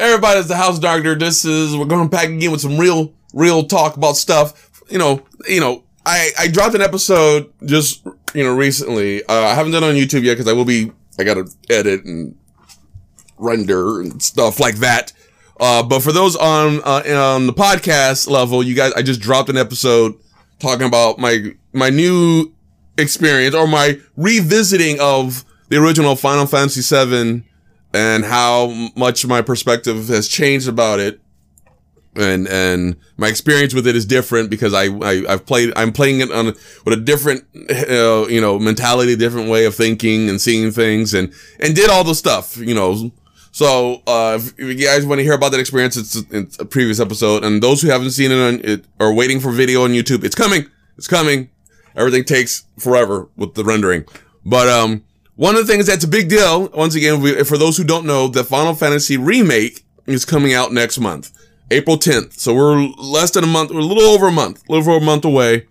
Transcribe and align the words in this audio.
everybody, 0.00 0.38
it's 0.38 0.48
the 0.48 0.56
House 0.56 0.78
Doctor. 0.78 1.14
This 1.14 1.44
is 1.44 1.76
we're 1.76 1.84
going 1.84 2.08
back 2.08 2.28
again 2.28 2.50
with 2.50 2.60
some 2.60 2.78
real, 2.78 3.12
real 3.34 3.64
talk 3.64 3.96
about 3.96 4.16
stuff. 4.16 4.82
You 4.88 4.98
know, 4.98 5.22
you 5.46 5.60
know, 5.60 5.84
I 6.06 6.30
I 6.38 6.48
dropped 6.48 6.74
an 6.74 6.80
episode 6.80 7.52
just 7.66 8.04
you 8.34 8.42
know 8.42 8.54
recently. 8.54 9.22
Uh, 9.24 9.34
I 9.34 9.54
haven't 9.54 9.72
done 9.72 9.84
it 9.84 9.88
on 9.88 9.94
YouTube 9.94 10.22
yet 10.22 10.34
because 10.34 10.48
I 10.48 10.52
will 10.52 10.64
be. 10.64 10.90
I 11.18 11.24
got 11.24 11.34
to 11.34 11.46
edit 11.68 12.04
and 12.04 12.34
render 13.36 14.00
and 14.00 14.22
stuff 14.22 14.58
like 14.58 14.76
that. 14.76 15.12
Uh, 15.58 15.82
but 15.82 16.00
for 16.00 16.12
those 16.12 16.34
on 16.34 16.80
uh, 16.82 17.34
on 17.36 17.46
the 17.46 17.52
podcast 17.52 18.28
level, 18.28 18.62
you 18.62 18.74
guys, 18.74 18.92
I 18.94 19.02
just 19.02 19.20
dropped 19.20 19.50
an 19.50 19.58
episode 19.58 20.14
talking 20.58 20.86
about 20.86 21.18
my 21.18 21.54
my 21.74 21.90
new 21.90 22.52
experience 22.96 23.54
or 23.54 23.66
my 23.66 24.00
revisiting 24.16 24.98
of 25.00 25.44
the 25.68 25.76
original 25.76 26.16
Final 26.16 26.46
Fantasy 26.46 26.82
VII 26.82 27.44
and 27.92 28.24
how 28.24 28.90
much 28.96 29.26
my 29.26 29.42
perspective 29.42 30.08
has 30.08 30.28
changed 30.28 30.68
about 30.68 31.00
it. 31.00 31.20
And, 32.16 32.48
and 32.48 32.96
my 33.16 33.28
experience 33.28 33.72
with 33.72 33.86
it 33.86 33.94
is 33.94 34.04
different 34.04 34.50
because 34.50 34.74
I, 34.74 34.86
I, 34.86 35.30
have 35.30 35.46
played, 35.46 35.72
I'm 35.76 35.92
playing 35.92 36.20
it 36.20 36.32
on 36.32 36.46
with 36.46 36.92
a 36.92 36.96
different, 36.96 37.44
uh, 37.70 38.26
you 38.28 38.40
know, 38.40 38.58
mentality, 38.58 39.14
different 39.14 39.48
way 39.48 39.64
of 39.64 39.76
thinking 39.76 40.28
and 40.28 40.40
seeing 40.40 40.72
things 40.72 41.14
and, 41.14 41.32
and 41.60 41.76
did 41.76 41.88
all 41.88 42.02
the 42.02 42.14
stuff, 42.14 42.56
you 42.56 42.74
know. 42.74 43.12
So, 43.52 44.02
uh, 44.06 44.38
if, 44.40 44.58
you 44.58 44.74
guys 44.74 45.06
want 45.06 45.18
to 45.20 45.22
hear 45.24 45.34
about 45.34 45.52
that 45.52 45.60
experience, 45.60 45.96
it's, 45.96 46.16
it's 46.30 46.58
a 46.58 46.64
previous 46.64 47.00
episode. 47.00 47.44
And 47.44 47.62
those 47.62 47.82
who 47.82 47.88
haven't 47.88 48.10
seen 48.10 48.32
it 48.32 48.38
on 48.38 48.60
it 48.64 48.84
or 48.98 49.12
waiting 49.12 49.40
for 49.40 49.50
video 49.50 49.84
on 49.84 49.90
YouTube, 49.90 50.24
it's 50.24 50.36
coming. 50.36 50.66
It's 50.96 51.08
coming. 51.08 51.50
Everything 51.96 52.24
takes 52.24 52.64
forever 52.78 53.28
with 53.36 53.54
the 53.54 53.64
rendering. 53.64 54.04
But, 54.44 54.68
um, 54.68 55.04
one 55.40 55.56
of 55.56 55.66
the 55.66 55.72
things 55.72 55.86
that's 55.86 56.04
a 56.04 56.08
big 56.08 56.28
deal, 56.28 56.68
once 56.68 56.94
again, 56.94 57.22
we, 57.22 57.42
for 57.44 57.56
those 57.56 57.78
who 57.78 57.82
don't 57.82 58.04
know, 58.04 58.28
the 58.28 58.44
Final 58.44 58.74
Fantasy 58.74 59.16
remake 59.16 59.86
is 60.04 60.26
coming 60.26 60.52
out 60.52 60.70
next 60.70 60.98
month, 60.98 61.32
April 61.70 61.96
10th. 61.96 62.34
So 62.34 62.54
we're 62.54 62.76
less 62.98 63.30
than 63.30 63.44
a 63.44 63.46
month, 63.46 63.70
we're 63.70 63.80
a 63.80 63.82
little 63.82 64.02
over 64.02 64.26
a 64.26 64.32
month, 64.32 64.62
a 64.68 64.72
little 64.72 64.92
over 64.92 65.02
a 65.02 65.06
month 65.06 65.24
away. 65.24 65.66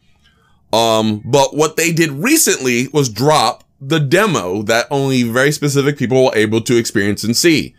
Um, 0.73 1.21
but 1.23 1.55
what 1.55 1.77
they 1.77 1.93
did 1.93 2.09
recently 2.09 2.87
was 2.87 3.09
drop 3.09 3.63
the 3.79 3.99
demo 3.99 4.63
that 4.63 4.87
only 4.89 5.21
very 5.21 5.51
specific 5.51 5.99
people 5.99 6.25
were 6.25 6.35
able 6.35 6.61
to 6.61 6.75
experience 6.75 7.23
and 7.23 7.37
see. 7.37 7.75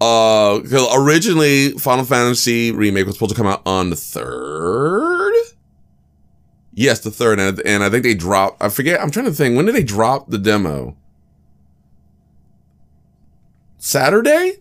Uh, 0.00 0.58
originally 0.92 1.70
Final 1.78 2.04
Fantasy 2.04 2.72
remake 2.72 3.06
was 3.06 3.14
supposed 3.14 3.30
to 3.30 3.36
come 3.36 3.46
out 3.46 3.62
on 3.64 3.90
the 3.90 3.96
third. 3.96 5.34
Yes, 6.74 6.98
the 6.98 7.12
third, 7.12 7.38
and, 7.38 7.60
and 7.60 7.84
I 7.84 7.90
think 7.90 8.02
they 8.02 8.14
dropped. 8.14 8.60
I 8.60 8.70
forget. 8.70 9.00
I'm 9.00 9.12
trying 9.12 9.26
to 9.26 9.32
think. 9.32 9.54
When 9.54 9.66
did 9.66 9.76
they 9.76 9.84
drop 9.84 10.30
the 10.30 10.38
demo? 10.38 10.96
Saturday? 13.78 14.56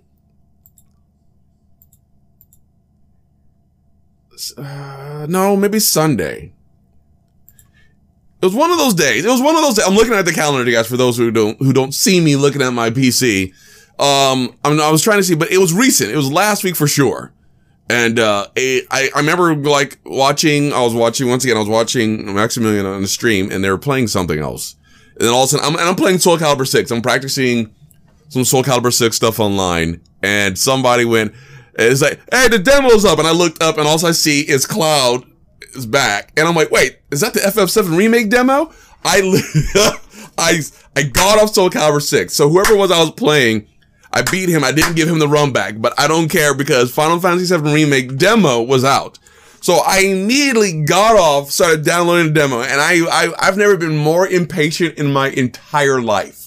Uh, 4.55 5.25
no, 5.27 5.55
maybe 5.55 5.79
Sunday. 5.79 6.53
It 8.39 8.45
was 8.45 8.53
one 8.53 8.69
of 8.69 8.77
those 8.77 8.93
days. 8.93 9.25
It 9.25 9.29
was 9.29 9.41
one 9.41 9.55
of 9.55 9.61
those. 9.63 9.75
Days. 9.75 9.87
I'm 9.87 9.95
looking 9.95 10.13
at 10.13 10.25
the 10.25 10.33
calendar, 10.33 10.71
guys. 10.71 10.87
For 10.87 10.97
those 10.97 11.17
who 11.17 11.31
don't 11.31 11.57
who 11.57 11.73
don't 11.73 11.93
see 11.93 12.21
me 12.21 12.35
looking 12.35 12.61
at 12.61 12.69
my 12.69 12.91
PC, 12.91 13.49
um, 13.99 14.55
I, 14.63 14.69
I 14.69 14.91
was 14.91 15.01
trying 15.01 15.17
to 15.17 15.23
see, 15.23 15.35
but 15.35 15.51
it 15.51 15.57
was 15.57 15.73
recent. 15.73 16.11
It 16.11 16.15
was 16.15 16.31
last 16.31 16.63
week 16.63 16.75
for 16.75 16.87
sure. 16.87 17.33
And 17.89 18.19
uh, 18.19 18.47
I 18.55 18.83
I 18.91 19.09
remember 19.15 19.55
like 19.55 19.97
watching. 20.05 20.71
I 20.71 20.81
was 20.81 20.93
watching 20.93 21.29
once 21.29 21.43
again. 21.45 21.55
I 21.55 21.61
was 21.61 21.69
watching 21.69 22.35
Maximilian 22.35 22.85
on 22.85 23.01
the 23.01 23.07
stream, 23.07 23.51
and 23.51 23.63
they 23.63 23.71
were 23.71 23.77
playing 23.79 24.07
something 24.07 24.37
else. 24.37 24.75
And 25.15 25.21
then 25.21 25.33
all 25.33 25.43
of 25.43 25.47
a 25.47 25.49
sudden, 25.49 25.65
I'm, 25.65 25.73
and 25.73 25.89
I'm 25.89 25.95
playing 25.95 26.19
Soul 26.19 26.37
Calibur 26.37 26.67
Six. 26.67 26.91
I'm 26.91 27.01
practicing 27.01 27.73
some 28.29 28.45
Soul 28.45 28.63
Calibur 28.63 28.93
6 28.93 29.15
stuff 29.15 29.39
online, 29.39 30.01
and 30.21 30.57
somebody 30.57 31.05
went, 31.05 31.33
it's 31.75 32.01
like, 32.01 32.19
hey, 32.31 32.47
the 32.47 32.59
demo's 32.59 33.05
up. 33.05 33.19
And 33.19 33.27
I 33.27 33.31
looked 33.31 33.61
up, 33.61 33.77
and 33.77 33.87
all 33.87 34.03
I 34.05 34.11
see 34.11 34.41
is 34.41 34.65
Cloud 34.65 35.25
is 35.75 35.85
back. 35.85 36.33
And 36.35 36.47
I'm 36.47 36.55
like, 36.55 36.71
wait, 36.71 36.99
is 37.11 37.21
that 37.21 37.33
the 37.33 37.39
FF7 37.41 37.95
remake 37.95 38.29
demo? 38.29 38.73
I, 39.05 39.21
I, 40.37 40.61
I 40.95 41.03
got 41.03 41.39
off 41.39 41.53
Soul 41.53 41.69
Calibur 41.69 42.01
6. 42.01 42.33
So 42.33 42.49
whoever 42.49 42.75
was 42.75 42.91
I 42.91 42.99
was 42.99 43.11
playing, 43.11 43.67
I 44.11 44.23
beat 44.23 44.49
him. 44.49 44.63
I 44.63 44.71
didn't 44.71 44.95
give 44.95 45.07
him 45.07 45.19
the 45.19 45.27
run 45.27 45.51
back, 45.51 45.75
but 45.77 45.93
I 45.99 46.07
don't 46.07 46.29
care 46.29 46.53
because 46.53 46.91
Final 46.91 47.19
Fantasy 47.19 47.55
VII 47.55 47.71
remake 47.71 48.17
demo 48.17 48.61
was 48.61 48.83
out. 48.83 49.19
So 49.61 49.81
I 49.85 49.99
immediately 49.99 50.83
got 50.83 51.17
off, 51.17 51.51
started 51.51 51.83
downloading 51.83 52.27
the 52.27 52.39
demo, 52.39 52.61
and 52.61 52.79
I, 52.79 53.05
I 53.05 53.33
I've 53.39 53.57
never 53.57 53.75
been 53.75 53.97
more 53.97 54.27
impatient 54.27 54.97
in 54.97 55.11
my 55.11 55.29
entire 55.29 56.01
life. 56.01 56.46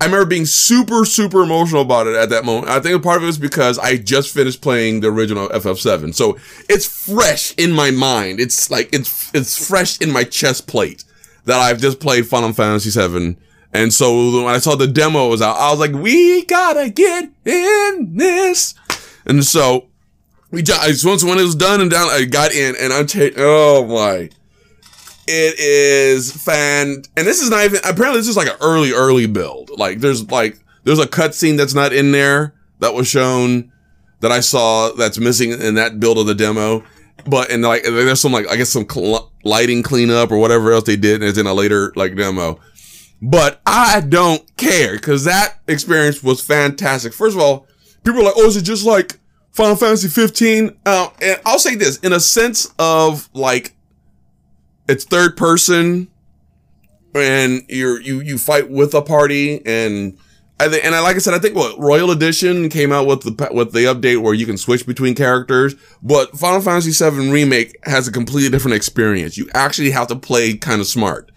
I 0.00 0.04
remember 0.04 0.26
being 0.26 0.46
super, 0.46 1.04
super 1.04 1.42
emotional 1.42 1.82
about 1.82 2.06
it 2.06 2.14
at 2.14 2.30
that 2.30 2.44
moment. 2.44 2.68
I 2.68 2.78
think 2.78 2.96
a 2.96 3.00
part 3.00 3.16
of 3.16 3.24
it 3.24 3.26
was 3.26 3.38
because 3.38 3.78
I 3.78 3.96
just 3.96 4.32
finished 4.32 4.60
playing 4.60 5.00
the 5.00 5.08
original 5.08 5.48
FF7. 5.48 6.14
So 6.14 6.38
it's 6.68 6.86
fresh 6.86 7.52
in 7.56 7.72
my 7.72 7.90
mind. 7.90 8.38
It's 8.38 8.70
like, 8.70 8.90
it's, 8.92 9.34
it's 9.34 9.68
fresh 9.68 10.00
in 10.00 10.12
my 10.12 10.22
chest 10.22 10.68
plate 10.68 11.02
that 11.46 11.58
I've 11.58 11.80
just 11.80 11.98
played 11.98 12.26
Final 12.28 12.52
Fantasy 12.52 12.90
VII. 12.90 13.36
And 13.72 13.92
so 13.92 14.44
when 14.44 14.54
I 14.54 14.58
saw 14.58 14.76
the 14.76 14.86
demo 14.86 15.28
was 15.28 15.42
out, 15.42 15.56
I 15.56 15.70
was 15.70 15.80
like, 15.80 15.92
we 15.92 16.44
gotta 16.44 16.90
get 16.90 17.30
in 17.44 18.12
this. 18.16 18.74
And 19.26 19.44
so 19.44 19.88
we 20.50 20.62
just, 20.62 21.04
once 21.04 21.24
when 21.24 21.38
it 21.38 21.42
was 21.42 21.54
done 21.56 21.80
and 21.80 21.90
down, 21.90 22.08
I 22.08 22.24
got 22.24 22.52
in 22.52 22.76
and 22.80 22.92
I'm, 22.92 23.06
ta- 23.06 23.30
oh 23.36 23.84
my. 23.86 24.30
It 25.30 25.58
is 25.58 26.32
fan, 26.32 27.02
and 27.14 27.26
this 27.26 27.42
is 27.42 27.50
not 27.50 27.64
even, 27.64 27.80
apparently 27.84 28.18
this 28.18 28.28
is 28.28 28.36
like 28.36 28.48
an 28.48 28.56
early, 28.62 28.92
early 28.92 29.26
build. 29.26 29.70
Like 29.76 29.98
there's 29.98 30.30
like, 30.30 30.58
there's 30.84 30.98
a 30.98 31.06
cutscene 31.06 31.58
that's 31.58 31.74
not 31.74 31.92
in 31.92 32.12
there 32.12 32.54
that 32.78 32.94
was 32.94 33.06
shown 33.08 33.70
that 34.20 34.32
I 34.32 34.40
saw 34.40 34.90
that's 34.92 35.18
missing 35.18 35.50
in 35.50 35.74
that 35.74 36.00
build 36.00 36.16
of 36.16 36.26
the 36.26 36.34
demo. 36.34 36.82
But, 37.26 37.50
and 37.50 37.62
like, 37.62 37.82
there's 37.82 38.20
some 38.20 38.32
like, 38.32 38.48
I 38.48 38.56
guess 38.56 38.70
some 38.70 38.88
cl- 38.88 39.30
lighting 39.44 39.82
cleanup 39.82 40.30
or 40.30 40.38
whatever 40.38 40.72
else 40.72 40.84
they 40.84 40.96
did, 40.96 41.16
and 41.16 41.24
it's 41.24 41.38
in 41.38 41.46
a 41.46 41.52
later 41.52 41.92
like 41.94 42.16
demo. 42.16 42.58
But 43.20 43.60
I 43.66 44.00
don't 44.00 44.56
care 44.56 44.92
because 44.92 45.24
that 45.24 45.58
experience 45.66 46.22
was 46.22 46.40
fantastic. 46.40 47.12
First 47.12 47.36
of 47.36 47.42
all, 47.42 47.66
people 48.04 48.20
are 48.20 48.24
like, 48.24 48.34
oh, 48.36 48.46
is 48.46 48.56
it 48.56 48.62
just 48.62 48.86
like 48.86 49.18
Final 49.52 49.76
Fantasy 49.76 50.08
15? 50.08 50.76
Uh, 50.86 51.10
and 51.20 51.40
I'll 51.44 51.58
say 51.58 51.74
this 51.74 51.98
in 51.98 52.12
a 52.12 52.20
sense 52.20 52.72
of 52.78 53.28
like 53.34 53.74
it's 54.88 55.04
third 55.04 55.36
person 55.36 56.08
and 57.14 57.62
you're 57.68 58.00
you 58.00 58.20
you 58.20 58.38
fight 58.38 58.70
with 58.70 58.94
a 58.94 59.02
party 59.02 59.64
and 59.66 60.18
I 60.60 60.66
and 60.66 60.94
I 60.94 61.00
like 61.00 61.16
I 61.16 61.18
said 61.20 61.34
I 61.34 61.38
think 61.38 61.54
what 61.54 61.78
Royal 61.78 62.10
Edition 62.10 62.68
came 62.68 62.92
out 62.92 63.06
with 63.06 63.22
the 63.22 63.48
with 63.52 63.72
the 63.72 63.84
update 63.84 64.20
where 64.22 64.34
you 64.34 64.46
can 64.46 64.56
switch 64.56 64.86
between 64.86 65.14
characters, 65.14 65.74
but 66.02 66.36
Final 66.36 66.60
Fantasy 66.60 66.92
VII 66.92 67.30
remake 67.30 67.76
has 67.84 68.08
a 68.08 68.12
completely 68.12 68.50
different 68.50 68.74
experience. 68.74 69.36
You 69.36 69.48
actually 69.54 69.90
have 69.90 70.08
to 70.08 70.16
play 70.16 70.54
kind 70.54 70.80
of 70.80 70.86
smart. 70.86 71.30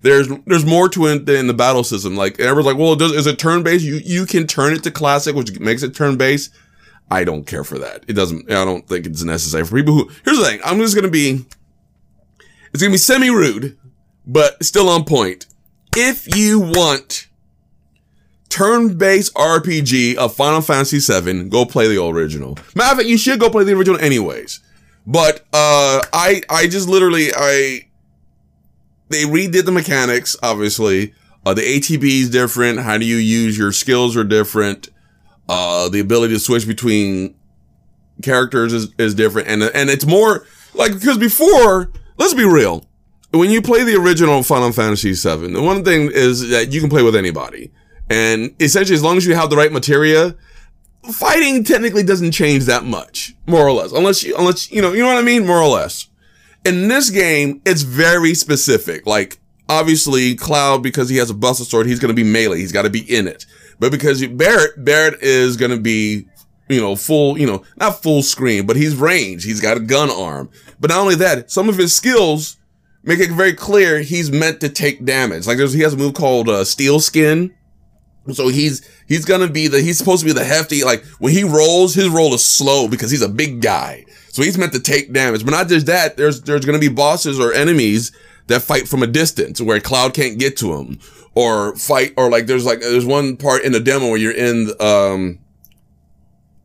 There's 0.00 0.28
there's 0.46 0.66
more 0.66 0.88
to 0.90 1.06
it 1.06 1.26
than 1.26 1.46
the 1.46 1.54
battle 1.54 1.84
system. 1.84 2.16
Like 2.16 2.40
everyone's 2.40 2.66
like, 2.66 2.76
well, 2.76 2.94
it 2.94 2.98
does, 2.98 3.12
is 3.12 3.26
it 3.26 3.38
turn 3.38 3.62
based? 3.62 3.84
You 3.84 4.00
you 4.04 4.26
can 4.26 4.46
turn 4.46 4.72
it 4.74 4.82
to 4.82 4.90
classic, 4.90 5.36
which 5.36 5.58
makes 5.60 5.82
it 5.82 5.94
turn 5.94 6.16
based. 6.16 6.52
I 7.10 7.22
don't 7.22 7.46
care 7.46 7.64
for 7.64 7.78
that. 7.78 8.04
It 8.08 8.14
doesn't. 8.14 8.50
I 8.50 8.64
don't 8.64 8.88
think 8.88 9.06
it's 9.06 9.22
necessary 9.22 9.64
for 9.64 9.76
people 9.76 9.94
who. 9.94 10.10
Here's 10.24 10.38
the 10.38 10.44
thing. 10.44 10.60
I'm 10.64 10.78
just 10.78 10.96
gonna 10.96 11.08
be 11.08 11.44
it's 12.74 12.82
gonna 12.82 12.92
be 12.92 12.98
semi 12.98 13.30
rude, 13.30 13.78
but 14.26 14.62
still 14.64 14.88
on 14.88 15.04
point. 15.04 15.46
If 15.96 16.36
you 16.36 16.58
want 16.58 17.28
turn-based 18.48 19.32
RPG 19.34 20.16
of 20.16 20.34
Final 20.34 20.60
Fantasy 20.60 20.98
VII, 20.98 21.44
go 21.44 21.64
play 21.64 21.86
the 21.86 22.04
original. 22.04 22.56
Fact, 22.56 23.04
you 23.04 23.16
should 23.16 23.38
go 23.38 23.48
play 23.48 23.62
the 23.62 23.72
original 23.72 23.98
anyways. 24.00 24.60
But 25.06 25.40
uh, 25.52 26.02
I 26.12 26.42
I 26.50 26.66
just 26.66 26.88
literally 26.88 27.28
I 27.34 27.88
they 29.08 29.22
redid 29.22 29.66
the 29.66 29.72
mechanics. 29.72 30.36
Obviously, 30.42 31.14
uh, 31.46 31.54
the 31.54 31.62
ATB 31.62 32.22
is 32.22 32.30
different. 32.30 32.80
How 32.80 32.98
do 32.98 33.04
you 33.04 33.16
use 33.16 33.56
your 33.56 33.70
skills 33.70 34.16
are 34.16 34.24
different. 34.24 34.88
Uh, 35.48 35.88
the 35.90 36.00
ability 36.00 36.34
to 36.34 36.40
switch 36.40 36.66
between 36.66 37.36
characters 38.22 38.72
is, 38.72 38.88
is 38.98 39.14
different, 39.14 39.46
and 39.46 39.62
and 39.62 39.90
it's 39.90 40.06
more 40.06 40.46
like 40.74 40.94
because 40.94 41.18
before 41.18 41.92
let's 42.16 42.34
be 42.34 42.44
real. 42.44 42.84
When 43.30 43.50
you 43.50 43.60
play 43.60 43.82
the 43.82 43.96
original 43.96 44.42
Final 44.42 44.72
Fantasy 44.72 45.12
VII, 45.12 45.52
the 45.52 45.62
one 45.62 45.84
thing 45.84 46.10
is 46.12 46.48
that 46.50 46.72
you 46.72 46.80
can 46.80 46.88
play 46.88 47.02
with 47.02 47.16
anybody. 47.16 47.72
And 48.08 48.54
essentially, 48.60 48.94
as 48.94 49.02
long 49.02 49.16
as 49.16 49.26
you 49.26 49.34
have 49.34 49.50
the 49.50 49.56
right 49.56 49.72
materia, 49.72 50.36
fighting 51.12 51.64
technically 51.64 52.02
doesn't 52.02 52.32
change 52.32 52.64
that 52.64 52.84
much, 52.84 53.34
more 53.46 53.66
or 53.66 53.72
less. 53.72 53.92
Unless 53.92 54.22
you, 54.22 54.36
unless, 54.36 54.70
you 54.70 54.80
know, 54.80 54.92
you 54.92 55.00
know 55.00 55.08
what 55.08 55.18
I 55.18 55.22
mean? 55.22 55.46
More 55.46 55.60
or 55.60 55.68
less. 55.68 56.08
In 56.64 56.88
this 56.88 57.10
game, 57.10 57.60
it's 57.66 57.82
very 57.82 58.34
specific. 58.34 59.06
Like, 59.06 59.38
obviously, 59.68 60.34
Cloud, 60.34 60.82
because 60.82 61.08
he 61.08 61.16
has 61.16 61.30
a 61.30 61.34
Buster 61.34 61.64
Sword, 61.64 61.86
he's 61.86 61.98
going 61.98 62.14
to 62.14 62.22
be 62.22 62.28
melee. 62.28 62.58
He's 62.58 62.72
got 62.72 62.82
to 62.82 62.90
be 62.90 63.00
in 63.00 63.26
it. 63.26 63.46
But 63.80 63.90
because 63.90 64.24
Barret, 64.26 64.84
Barret 64.84 65.20
is 65.20 65.56
going 65.56 65.72
to 65.72 65.80
be 65.80 66.26
you 66.68 66.80
know, 66.80 66.96
full, 66.96 67.38
you 67.38 67.46
know, 67.46 67.62
not 67.76 68.02
full 68.02 68.22
screen, 68.22 68.66
but 68.66 68.76
he's 68.76 68.96
range. 68.96 69.44
He's 69.44 69.60
got 69.60 69.76
a 69.76 69.80
gun 69.80 70.10
arm. 70.10 70.50
But 70.80 70.90
not 70.90 71.00
only 71.00 71.14
that, 71.16 71.50
some 71.50 71.68
of 71.68 71.76
his 71.76 71.94
skills 71.94 72.56
make 73.02 73.20
it 73.20 73.30
very 73.30 73.52
clear 73.52 74.00
he's 74.00 74.30
meant 74.30 74.60
to 74.60 74.68
take 74.68 75.04
damage. 75.04 75.46
Like 75.46 75.58
there's, 75.58 75.72
he 75.72 75.82
has 75.82 75.94
a 75.94 75.96
move 75.96 76.14
called 76.14 76.48
uh, 76.48 76.64
Steel 76.64 77.00
Skin, 77.00 77.54
So 78.32 78.48
he's 78.48 78.86
he's 79.06 79.24
gonna 79.24 79.48
be 79.48 79.68
the 79.68 79.82
he's 79.82 79.98
supposed 79.98 80.20
to 80.20 80.26
be 80.26 80.32
the 80.32 80.44
hefty 80.44 80.82
like 80.82 81.04
when 81.18 81.32
he 81.32 81.44
rolls 81.44 81.94
his 81.94 82.08
roll 82.08 82.32
is 82.32 82.44
slow 82.44 82.88
because 82.88 83.10
he's 83.10 83.22
a 83.22 83.28
big 83.28 83.60
guy. 83.60 84.04
So 84.28 84.42
he's 84.42 84.58
meant 84.58 84.72
to 84.72 84.80
take 84.80 85.12
damage. 85.12 85.44
But 85.44 85.50
not 85.50 85.68
just 85.68 85.86
that, 85.86 86.16
there's 86.16 86.40
there's 86.42 86.64
gonna 86.64 86.78
be 86.78 86.88
bosses 86.88 87.38
or 87.38 87.52
enemies 87.52 88.12
that 88.46 88.62
fight 88.62 88.88
from 88.88 89.02
a 89.02 89.06
distance 89.06 89.60
where 89.60 89.78
Cloud 89.80 90.14
can't 90.14 90.38
get 90.38 90.56
to 90.58 90.74
him 90.74 90.98
or 91.34 91.76
fight 91.76 92.14
or 92.16 92.30
like 92.30 92.46
there's 92.46 92.64
like 92.64 92.80
there's 92.80 93.06
one 93.06 93.36
part 93.36 93.62
in 93.62 93.72
the 93.72 93.80
demo 93.80 94.08
where 94.08 94.18
you're 94.18 94.32
in 94.32 94.70
um 94.80 95.38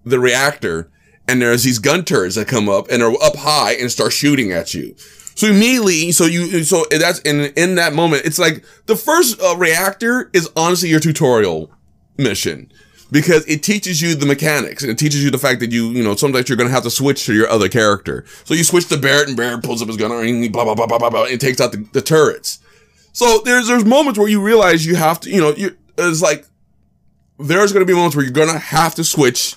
the 0.10 0.20
reactor 0.20 0.92
and 1.30 1.42
there's 1.42 1.64
these 1.64 1.80
gun 1.80 2.04
turrets 2.04 2.36
that 2.36 2.48
come 2.48 2.68
up 2.68 2.90
and 2.90 3.04
are 3.04 3.14
up 3.22 3.36
high 3.36 3.74
and 3.74 3.92
start 3.92 4.12
shooting 4.12 4.52
at 4.52 4.74
you. 4.74 4.96
So 5.36 5.48
immediately, 5.48 6.12
so 6.12 6.26
you, 6.26 6.64
so 6.64 6.86
that's 6.90 7.20
in, 7.20 7.54
in 7.56 7.76
that 7.76 7.94
moment, 7.94 8.26
it's 8.26 8.40
like 8.40 8.66
the 8.88 8.96
first 8.96 9.40
uh, 9.40 9.56
reactor 9.56 10.30
is 10.34 10.50
honestly 10.56 10.90
your 10.90 11.00
tutorial 11.00 11.72
mission 12.18 12.72
because 13.12 13.46
it 13.48 13.64
teaches 13.64 14.02
you 14.02 14.16
the 14.16 14.26
mechanics 14.26 14.84
and 14.84 14.92
it 14.92 14.98
teaches 14.98 15.24
you 15.24 15.32
the 15.32 15.38
fact 15.38 15.60
that 15.62 15.72
you, 15.72 15.90
you 15.90 16.04
know, 16.04 16.16
sometimes 16.16 16.50
you're 16.50 16.58
going 16.58 16.68
to 16.68 16.74
have 16.74 16.84
to 16.84 16.90
switch 16.90 17.26
to 17.26 17.34
your 17.34 17.48
other 17.48 17.70
character. 17.70 18.26
So 18.44 18.54
you 18.54 18.64
switch 18.64 18.90
to 18.90 18.98
Barret 18.98 19.28
and 19.28 19.38
Barret 19.38 19.64
pulls 19.64 19.82
up 19.82 19.88
his 19.88 19.98
gun 19.98 20.12
and 20.12 20.52
blah, 20.52 20.66
blah, 20.66 20.76
blah, 20.76 20.88
blah, 20.88 20.98
blah, 20.98 21.10
blah, 21.10 21.26
and 21.26 21.40
takes 21.40 21.62
out 21.62 21.72
the, 21.72 21.88
the 21.94 22.02
turrets. 22.02 22.60
So 23.14 23.42
there's, 23.46 23.68
there's 23.68 23.86
moments 23.86 24.20
where 24.20 24.28
you 24.28 24.42
realize 24.42 24.86
you 24.86 24.96
have 24.96 25.20
to, 25.22 25.30
you 25.30 25.42
know, 25.42 25.54
you, 25.56 25.78
it's 25.98 26.22
like, 26.22 26.46
there's 27.38 27.72
going 27.72 27.86
to 27.86 27.90
be 27.90 27.96
moments 27.96 28.16
where 28.16 28.26
you're 28.26 28.34
going 28.34 28.52
to 28.52 28.60
have 28.60 28.96
to 28.96 29.04
switch 29.04 29.56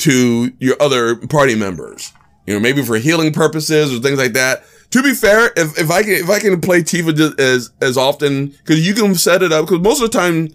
to 0.00 0.52
your 0.58 0.76
other 0.80 1.16
party 1.16 1.54
members. 1.54 2.12
You 2.46 2.54
know, 2.54 2.60
maybe 2.60 2.82
for 2.82 2.96
healing 2.96 3.32
purposes 3.32 3.94
or 3.94 4.00
things 4.00 4.18
like 4.18 4.32
that. 4.32 4.64
To 4.90 5.02
be 5.02 5.14
fair, 5.14 5.52
if, 5.56 5.78
if 5.78 5.90
I 5.90 6.02
can 6.02 6.12
if 6.12 6.28
I 6.28 6.40
can 6.40 6.60
play 6.60 6.82
Tifa 6.82 7.38
as 7.38 7.70
as 7.80 7.96
often 7.96 8.48
because 8.48 8.86
you 8.86 8.94
can 8.94 9.14
set 9.14 9.42
it 9.42 9.52
up 9.52 9.66
because 9.66 9.80
most 9.80 10.02
of 10.02 10.10
the 10.10 10.18
time, 10.18 10.48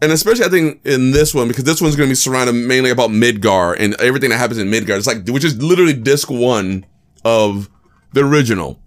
and 0.00 0.12
especially 0.12 0.44
I 0.44 0.48
think 0.48 0.80
in 0.86 1.10
this 1.10 1.34
one 1.34 1.48
because 1.48 1.64
this 1.64 1.80
one's 1.80 1.96
going 1.96 2.08
to 2.08 2.12
be 2.12 2.16
surrounded 2.16 2.52
mainly 2.52 2.90
about 2.90 3.10
Midgar 3.10 3.74
and 3.78 4.00
everything 4.00 4.30
that 4.30 4.38
happens 4.38 4.58
in 4.58 4.68
Midgar. 4.68 4.96
It's 4.96 5.08
like 5.08 5.26
which 5.26 5.44
is 5.44 5.60
literally 5.60 5.94
disc 5.94 6.30
one 6.30 6.86
of 7.24 7.68
the 8.12 8.24
original, 8.24 8.78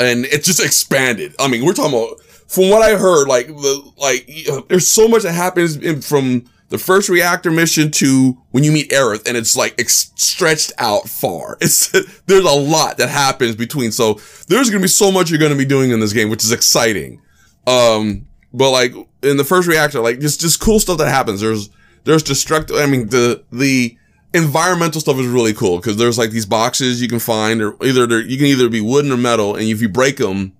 and 0.00 0.24
it's 0.24 0.46
just 0.46 0.58
expanded. 0.58 1.36
I 1.38 1.46
mean, 1.46 1.64
we're 1.64 1.74
talking 1.74 1.96
about 1.96 2.20
from 2.48 2.68
what 2.68 2.82
I 2.82 2.96
heard, 2.96 3.28
like 3.28 3.46
the 3.46 3.92
like 3.96 4.68
there's 4.68 4.88
so 4.88 5.06
much 5.06 5.22
that 5.22 5.32
happens 5.32 5.76
in, 5.76 6.00
from 6.00 6.50
the 6.70 6.78
first 6.78 7.08
reactor 7.08 7.50
mission 7.50 7.90
to 7.90 8.38
when 8.52 8.64
you 8.64 8.72
meet 8.72 8.90
Aerith 8.90 9.28
and 9.28 9.36
it's 9.36 9.56
like 9.56 9.74
ex- 9.78 10.12
stretched 10.14 10.72
out 10.78 11.08
far. 11.08 11.58
It's, 11.60 11.90
there's 12.26 12.44
a 12.44 12.50
lot 12.50 12.96
that 12.98 13.08
happens 13.08 13.56
between. 13.56 13.92
So 13.92 14.14
there's 14.48 14.70
going 14.70 14.80
to 14.80 14.84
be 14.84 14.88
so 14.88 15.12
much 15.12 15.30
you're 15.30 15.38
going 15.38 15.52
to 15.52 15.58
be 15.58 15.64
doing 15.64 15.90
in 15.90 16.00
this 16.00 16.12
game, 16.12 16.30
which 16.30 16.44
is 16.44 16.52
exciting. 16.52 17.20
Um, 17.66 18.26
but 18.52 18.70
like 18.70 18.94
in 19.22 19.36
the 19.36 19.44
first 19.44 19.68
reactor, 19.68 20.00
like 20.00 20.20
just, 20.20 20.40
just 20.40 20.60
cool 20.60 20.80
stuff 20.80 20.98
that 20.98 21.08
happens. 21.08 21.40
There's, 21.40 21.70
there's 22.04 22.22
destructive. 22.22 22.76
I 22.76 22.86
mean, 22.86 23.08
the, 23.08 23.44
the 23.52 23.96
environmental 24.32 25.00
stuff 25.00 25.18
is 25.18 25.26
really 25.26 25.52
cool 25.52 25.76
because 25.76 25.96
there's 25.96 26.18
like 26.18 26.30
these 26.30 26.46
boxes 26.46 27.02
you 27.02 27.08
can 27.08 27.18
find 27.18 27.60
or 27.60 27.76
either 27.84 28.20
you 28.20 28.38
can 28.38 28.46
either 28.46 28.68
be 28.68 28.80
wooden 28.80 29.10
or 29.10 29.16
metal. 29.16 29.56
And 29.56 29.64
if 29.68 29.82
you 29.82 29.88
break 29.88 30.18
them, 30.18 30.52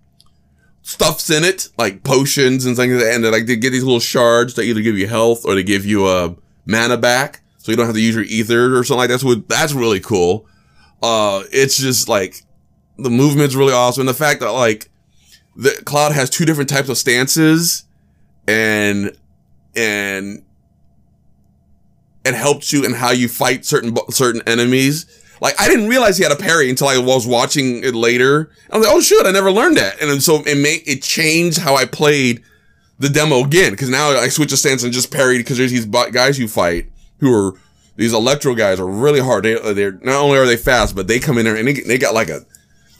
stuff's 0.82 1.31
in 1.31 1.44
it, 1.44 1.69
like 1.79 2.03
potions 2.03 2.67
and 2.67 2.77
things 2.77 2.93
like 2.93 3.03
that. 3.03 3.15
And 3.15 3.25
like 3.25 3.47
they 3.47 3.56
get 3.56 3.71
these 3.71 3.85
little 3.85 4.00
shards 4.00 4.55
that 4.55 4.62
either 4.62 4.81
give 4.81 4.99
you 4.99 5.06
health 5.06 5.44
or 5.44 5.55
they 5.55 5.62
give 5.62 5.87
you 5.87 6.06
a 6.06 6.27
uh, 6.27 6.35
mana 6.67 6.97
back. 6.97 7.41
So 7.59 7.71
you 7.71 7.77
don't 7.77 7.87
have 7.87 7.94
to 7.94 8.00
use 8.00 8.15
your 8.15 8.25
ether 8.25 8.77
or 8.77 8.85
something 8.85 8.99
like 8.99 9.11
that. 9.11 9.21
So 9.21 9.35
that's 9.35 9.73
really 9.73 10.00
cool. 10.00 10.47
Uh, 11.03 11.44
it's 11.53 11.79
just 11.79 12.09
like 12.09 12.43
the 12.97 13.11
movement's 13.11 13.55
really 13.55 13.73
awesome. 13.73 14.03
And 14.03 14.09
the 14.09 14.15
fact 14.15 14.41
that 14.41 14.53
like 14.53 14.91
the 15.56 15.71
cloud 15.85 16.12
has 16.12 16.31
two 16.31 16.44
different 16.44 16.71
types 16.71 16.88
of 16.88 16.97
stances 16.97 17.85
and, 18.49 19.17
and 19.77 20.44
it 22.25 22.35
helps 22.35 22.73
you 22.73 22.85
in 22.85 22.94
how 22.94 23.11
you 23.11 23.29
fight 23.29 23.65
certain, 23.65 23.94
certain 24.11 24.43
enemies 24.47 25.06
like 25.40 25.60
I 25.60 25.69
didn't 25.69 25.88
realize 25.88 26.16
he 26.19 26.25
had 26.25 26.32
a 26.32 26.37
parry 26.37 26.69
until 26.70 26.88
I 26.88 26.98
was 26.98 27.26
watching 27.26 27.82
it 27.82 27.94
later. 27.94 28.50
I 28.70 28.78
was 28.78 28.87
like, 28.87 28.94
oh 28.94 29.00
shit, 29.00 29.26
I 29.26 29.32
never 29.32 29.50
learned 29.50 29.76
that. 29.76 30.00
And 30.00 30.22
so 30.22 30.42
it 30.44 30.56
made 30.56 30.82
it 30.87 31.02
changed 31.02 31.58
how 31.58 31.76
I 31.76 31.87
played 31.87 32.42
the 32.98 33.08
demo 33.08 33.44
again 33.44 33.72
because 33.72 33.88
now 33.88 34.10
I 34.10 34.28
switch 34.28 34.50
the 34.50 34.56
stance 34.56 34.82
and 34.84 34.92
just 34.92 35.10
parry 35.10 35.38
because 35.38 35.56
there's 35.56 35.70
these 35.70 35.87
guys 35.87 36.38
you 36.38 36.48
fight 36.48 36.90
who 37.19 37.32
are 37.32 37.54
these 37.96 38.12
electro 38.12 38.54
guys 38.54 38.78
are 38.78 38.87
really 38.87 39.20
hard. 39.20 39.44
They 39.44 39.58
uh, 39.58 39.72
they're 39.72 39.92
not 39.92 40.16
only 40.16 40.38
are 40.38 40.46
they 40.46 40.56
fast, 40.56 40.94
but 40.94 41.08
they 41.08 41.19
come 41.19 41.38
in 41.38 41.44
there 41.44 41.56
and 41.56 41.66
they, 41.66 41.75
they 41.75 41.98
got 41.98 42.14
like 42.14 42.28
a 42.28 42.40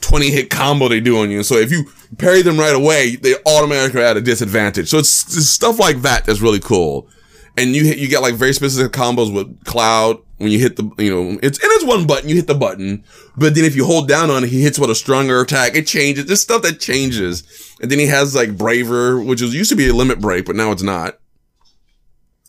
20 0.01 0.31
hit 0.31 0.51
combo 0.51 0.89
they 0.89 1.01
do 1.01 1.19
on 1.19 1.31
you. 1.31 1.43
So 1.43 1.57
if 1.57 1.71
you 1.71 1.85
parry 2.19 2.43
them 2.43 2.59
right 2.59 2.75
away, 2.75 3.17
they 3.17 3.35
automatically 3.47 4.01
are 4.01 4.05
at 4.05 4.17
a 4.17 4.21
disadvantage. 4.21 4.89
So 4.89 4.99
it's, 4.99 5.25
it's 5.37 5.49
stuff 5.49 5.79
like 5.79 6.03
that 6.03 6.25
that's 6.25 6.41
really 6.41 6.61
cool. 6.61 7.09
And 7.57 7.77
you 7.77 7.83
you 7.83 8.09
get 8.09 8.23
like 8.23 8.35
very 8.35 8.55
specific 8.55 8.93
combos 8.93 9.33
with 9.33 9.65
Cloud 9.65 10.19
when 10.41 10.51
you 10.51 10.59
hit 10.59 10.77
the, 10.77 10.91
you 10.97 11.11
know, 11.11 11.39
it's, 11.43 11.59
and 11.59 11.71
it's 11.73 11.85
one 11.85 12.07
button, 12.07 12.31
you 12.31 12.35
hit 12.35 12.47
the 12.47 12.55
button, 12.55 13.05
but 13.37 13.55
then 13.55 13.65
if 13.65 13.77
you 13.77 13.85
hold 13.85 14.09
down 14.09 14.31
on 14.31 14.43
it, 14.43 14.49
he 14.49 14.63
hits 14.63 14.79
with 14.79 14.89
a 14.89 14.95
stronger 14.95 15.39
attack. 15.43 15.77
It 15.77 15.87
changes. 15.87 16.25
There's 16.25 16.41
stuff 16.41 16.63
that 16.63 16.81
changes. 16.81 17.77
And 17.83 17.91
then 17.91 17.99
he 17.99 18.07
has 18.07 18.35
like 18.35 18.57
Braver, 18.57 19.21
which 19.21 19.43
was 19.43 19.55
used 19.55 19.69
to 19.69 19.77
be 19.77 19.89
a 19.89 19.95
limit 19.95 20.19
break, 20.19 20.47
but 20.47 20.57
now 20.57 20.73
it's 20.73 20.83
not. 20.83 21.19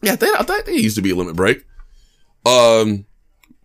Yeah, 0.02 0.14
I 0.14 0.44
thought 0.44 0.66
they 0.66 0.76
used 0.76 0.96
to 0.96 1.02
be 1.02 1.12
a 1.12 1.16
limit 1.16 1.36
break. 1.36 1.66
Um, 2.46 3.06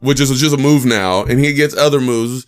which 0.00 0.20
is 0.20 0.29
just 0.40 0.55
a 0.55 0.58
move 0.58 0.84
now, 0.84 1.22
and 1.22 1.38
he 1.38 1.55
gets 1.55 1.76
other 1.76 2.00
moves. 2.00 2.46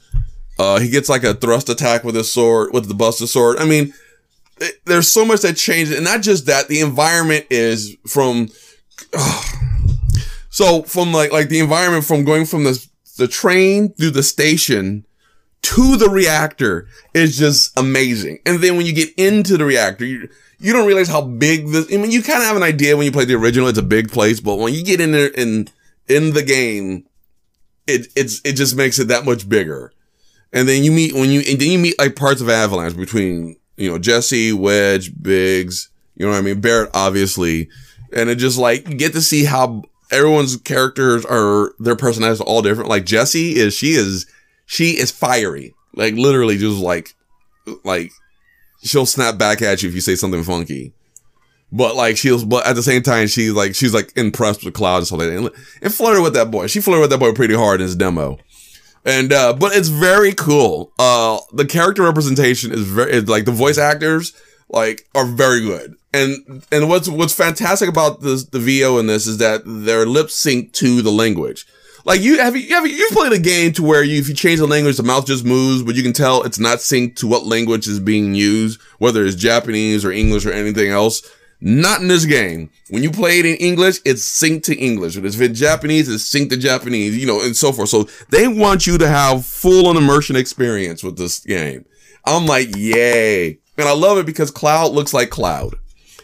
Uh, 0.58 0.81
he 0.81 0.90
gets 0.90 1.08
like 1.08 1.22
a 1.22 1.34
thrust 1.34 1.69
attack 1.69 2.02
with 2.02 2.16
his 2.16 2.32
sword, 2.32 2.72
with 2.72 2.88
the 2.88 2.94
Buster 2.94 3.28
sword. 3.28 3.58
I 3.58 3.64
mean, 3.64 3.94
it, 4.60 4.81
there's 4.84 5.10
so 5.10 5.24
much 5.24 5.42
that 5.42 5.56
changes, 5.56 5.94
and 5.94 6.04
not 6.04 6.22
just 6.22 6.46
that. 6.46 6.66
The 6.66 6.81
environment 6.81 7.46
is 7.50 7.96
from. 8.08 8.48
So 10.58 10.82
from 10.82 11.12
like 11.12 11.31
like 11.31 11.50
the 11.50 11.60
environment 11.60 12.05
from 12.05 12.25
going 12.25 12.44
from 12.44 12.64
the 12.64 12.84
the 13.16 13.28
train 13.28 13.93
through 13.93 14.10
the 14.10 14.25
station 14.25 15.06
to 15.62 15.96
the 15.96 16.10
reactor 16.10 16.88
is 17.14 17.38
just 17.38 17.78
amazing. 17.78 18.40
And 18.44 18.58
then 18.58 18.76
when 18.76 18.84
you 18.84 18.93
get 18.93 19.10
into 19.16 19.56
the 19.56 19.64
reactor, 19.64 20.05
you 20.05 20.28
you 20.58 20.72
don't 20.72 20.88
realize 20.88 21.06
how 21.06 21.22
big 21.22 21.69
this. 21.69 21.87
I 21.94 21.99
mean, 21.99 22.10
you 22.10 22.25
kind 22.25 22.40
of 22.40 22.49
have 22.49 22.56
an 22.56 22.64
idea 22.64 22.96
when 22.96 23.06
you 23.06 23.12
play 23.12 23.25
the 23.25 23.37
original; 23.37 23.69
it's 23.69 23.78
a 23.78 23.84
big 23.84 24.10
place. 24.10 24.40
But 24.40 24.56
when 24.56 24.75
you 24.75 24.82
get 24.82 25.00
in 25.00 25.12
there 25.12 25.28
in 25.28 25.69
in 26.08 26.32
the 26.32 26.43
game, 26.43 27.06
it 27.87 28.08
it's 28.16 28.40
it 28.44 28.55
just 28.55 28.75
makes 28.75 28.99
it 28.99 29.06
that 29.06 29.25
much 29.25 29.49
bigger. 29.49 29.93
And 30.52 30.69
then 30.69 30.82
you 30.82 30.90
meet 30.90 31.14
when 31.14 31.31
you 31.31 31.40
and 31.49 31.60
then 31.60 31.70
you 31.70 31.78
meet 31.78 32.00
like 32.00 32.16
parts 32.16 32.40
of 32.40 32.49
Avalanche 32.49 32.96
between 32.96 33.60
you 33.76 33.88
know 33.88 33.99
Jesse, 34.00 34.52
Wedge, 34.52 35.12
Biggs, 35.22 35.88
you 36.16 36.26
know 36.26 36.32
what 36.32 36.38
I 36.38 36.43
mean, 36.43 36.60
Barret, 36.60 36.90
obviously, 36.94 37.69
and 38.12 38.28
it 38.28 38.38
just 38.38 38.58
like 38.58 38.88
you 38.88 38.96
get 38.96 39.12
to 39.12 39.22
see 39.22 39.44
how 39.44 39.84
everyone's 40.10 40.56
characters 40.56 41.25
are 41.25 41.72
their 41.78 41.96
personalities 41.96 42.41
are 42.41 42.44
all 42.44 42.62
different. 42.62 42.88
Like 42.88 43.05
Jesse 43.05 43.56
is 43.56 43.74
she 43.74 43.93
is 43.93 44.27
she 44.67 44.98
is 44.98 45.10
fiery. 45.10 45.74
Like 45.94 46.15
literally 46.15 46.58
just 46.58 46.81
like 46.81 47.15
like 47.84 48.12
she'll 48.82 49.06
snap 49.06 49.38
back 49.38 49.62
at 49.62 49.82
you 49.82 49.88
if 49.88 49.94
you 49.94 50.00
say 50.00 50.15
something 50.15 50.43
funky. 50.43 50.93
But 51.70 51.96
like 51.96 52.17
she'll 52.17 52.44
but 52.44 52.67
at 52.67 52.77
the 52.77 52.82
same 52.82 53.03
time 53.03 53.27
she's 53.27 53.53
like 53.53 53.74
she's 53.74 53.94
like 53.94 54.17
impressed 54.17 54.65
with 54.65 54.74
Cloud 54.74 54.98
and 54.98 55.06
stuff 55.06 55.19
like 55.19 55.29
that. 55.29 55.36
And, 55.36 55.50
and 55.82 55.94
flirted 55.94 56.22
with 56.22 56.34
that 56.34 56.50
boy. 56.50 56.67
She 56.67 56.81
flirted 56.81 57.03
with 57.03 57.10
that 57.10 57.19
boy 57.19 57.32
pretty 57.32 57.55
hard 57.55 57.81
in 57.81 57.86
his 57.86 57.96
demo. 57.96 58.38
And 59.05 59.32
uh 59.32 59.53
but 59.55 59.77
it's 59.77 59.88
very 59.88 60.32
cool. 60.32 60.93
Uh 60.98 61.38
the 61.53 61.67
character 61.67 62.03
representation 62.03 62.72
is 62.72 62.82
very 62.82 63.20
like 63.20 63.44
the 63.44 63.53
voice 63.53 63.79
actors 63.79 64.32
like 64.69 65.06
are 65.15 65.27
very 65.27 65.60
good. 65.60 65.96
And 66.13 66.65
and 66.72 66.89
what's 66.89 67.08
what's 67.08 67.34
fantastic 67.34 67.89
about 67.89 68.20
this 68.20 68.44
the 68.44 68.58
VO 68.58 68.98
in 68.98 69.06
this 69.06 69.27
is 69.27 69.39
that 69.39 69.63
they're 69.65 70.06
lip 70.06 70.31
sync 70.31 70.72
to 70.75 71.03
the 71.03 71.13
language. 71.13 71.67
Like 72.05 72.20
you 72.20 72.39
have 72.39 72.56
you 72.56 72.75
have 72.75 72.87
you 72.87 73.08
played 73.13 73.32
a 73.32 73.39
game 73.39 73.72
to 73.75 73.82
where 73.82 74.03
you 74.03 74.19
if 74.19 74.29
you 74.29 74.34
change 74.34 74.60
the 74.60 74.67
language 74.67 74.96
the 74.96 75.03
mouth 75.03 75.27
just 75.27 75.44
moves, 75.44 75.82
but 75.82 75.94
you 75.94 76.03
can 76.03 76.13
tell 76.13 76.43
it's 76.43 76.58
not 76.58 76.79
synced 76.79 77.17
to 77.17 77.27
what 77.27 77.44
language 77.44 77.87
is 77.87 78.01
being 78.01 78.34
used, 78.34 78.81
whether 78.98 79.25
it's 79.25 79.37
Japanese 79.37 80.05
or 80.05 80.13
English 80.13 80.46
or 80.46 80.53
anything 80.53 80.91
else. 80.91 81.22
Not 81.60 82.01
in 82.01 82.06
this 82.06 82.25
game. 82.25 82.70
When 82.89 83.03
you 83.03 83.10
play 83.10 83.41
it 83.41 83.44
in 83.46 83.56
English, 83.56 83.98
it's 84.05 84.22
synced 84.22 84.63
to 84.65 84.77
English. 84.77 85.17
If 85.17 85.25
it's 85.25 85.39
in 85.41 85.55
Japanese, 85.55 86.08
it's 86.08 86.32
synced 86.32 86.51
to 86.51 86.56
Japanese, 86.56 87.19
you 87.19 87.27
know, 87.27 87.43
and 87.43 87.56
so 87.56 87.72
forth. 87.72 87.89
So 87.89 88.08
they 88.31 88.46
want 88.46 88.87
you 88.87 88.96
to 88.96 89.08
have 89.08 89.44
full 89.44 89.89
on 89.89 89.96
immersion 89.96 90.37
experience 90.37 91.03
with 91.03 91.19
this 91.19 91.41
game. 91.41 91.84
I'm 92.25 92.46
like, 92.46 92.77
yay. 92.77 93.58
And 93.79 93.89
I 93.89 93.94
love 93.94 94.19
it 94.19 94.27
because 94.27 94.51
Cloud 94.51 94.93
looks 94.93 95.15
like 95.15 95.31
Cloud. 95.31 95.77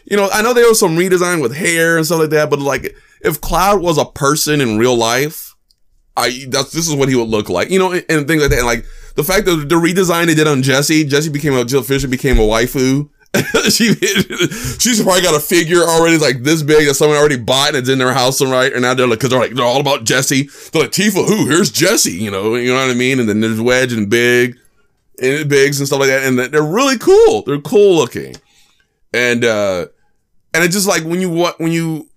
You 0.03 0.17
know, 0.17 0.29
I 0.31 0.41
know 0.41 0.53
there 0.53 0.67
was 0.67 0.79
some 0.79 0.97
redesign 0.97 1.41
with 1.41 1.55
hair 1.55 1.97
and 1.97 2.05
stuff 2.05 2.19
like 2.19 2.29
that, 2.31 2.49
but 2.49 2.59
like 2.59 2.95
if 3.21 3.41
Cloud 3.41 3.81
was 3.81 3.97
a 3.97 4.05
person 4.05 4.61
in 4.61 4.77
real 4.77 4.95
life, 4.95 5.55
I 6.17 6.45
that's 6.49 6.71
this 6.71 6.87
is 6.87 6.95
what 6.95 7.09
he 7.09 7.15
would 7.15 7.29
look 7.29 7.49
like. 7.49 7.71
You 7.71 7.79
know, 7.79 7.91
and, 7.91 8.05
and 8.09 8.27
things 8.27 8.41
like 8.41 8.51
that. 8.51 8.59
And 8.59 8.67
like 8.67 8.85
the 9.15 9.23
fact 9.23 9.45
that 9.45 9.67
the 9.69 9.75
redesign 9.75 10.27
they 10.27 10.35
did 10.35 10.47
on 10.47 10.61
Jesse, 10.61 11.05
Jesse 11.05 11.29
became 11.29 11.55
a 11.55 11.65
Jill 11.65 11.81
Fisher 11.81 12.07
became 12.07 12.37
a 12.37 12.41
waifu. 12.41 13.09
she 13.69 13.93
she's 14.79 15.01
probably 15.01 15.21
got 15.21 15.35
a 15.35 15.41
figure 15.41 15.81
already 15.81 16.17
like 16.17 16.43
this 16.43 16.61
big 16.61 16.87
that 16.87 16.93
someone 16.93 17.17
already 17.17 17.37
bought 17.37 17.69
and 17.69 17.77
it's 17.77 17.89
in 17.89 17.97
their 17.97 18.13
house 18.13 18.39
and 18.39 18.51
right. 18.51 18.71
And 18.71 18.83
now 18.83 18.93
they're 18.93 19.07
like, 19.07 19.19
cause 19.19 19.29
they're 19.29 19.39
like, 19.39 19.55
they're 19.55 19.65
all 19.65 19.81
about 19.81 20.05
Jesse. 20.05 20.43
They're 20.71 20.83
like, 20.83 20.91
Tifa, 20.91 21.27
who? 21.27 21.47
Here's 21.47 21.69
Jesse, 21.69 22.11
you 22.11 22.31
know, 22.31 22.55
you 22.55 22.71
know 22.73 22.79
what 22.79 22.91
I 22.91 22.93
mean? 22.93 23.19
And 23.19 23.27
then 23.27 23.41
there's 23.41 23.59
Wedge 23.59 23.91
and 23.91 24.09
Big 24.09 24.57
and 25.21 25.49
Biggs 25.49 25.79
and 25.79 25.87
stuff 25.87 25.99
like 25.99 26.09
that. 26.09 26.23
And 26.23 26.37
they're 26.37 26.63
really 26.63 26.97
cool. 26.97 27.43
They're 27.43 27.59
cool 27.61 27.95
looking. 27.97 28.35
And, 29.13 29.43
uh, 29.45 29.87
And 30.53 30.63
it's 30.63 30.73
just 30.73 30.87
like 30.87 31.03
when 31.03 31.19
you 31.21 31.29
when 31.57 31.71
you 31.71 32.09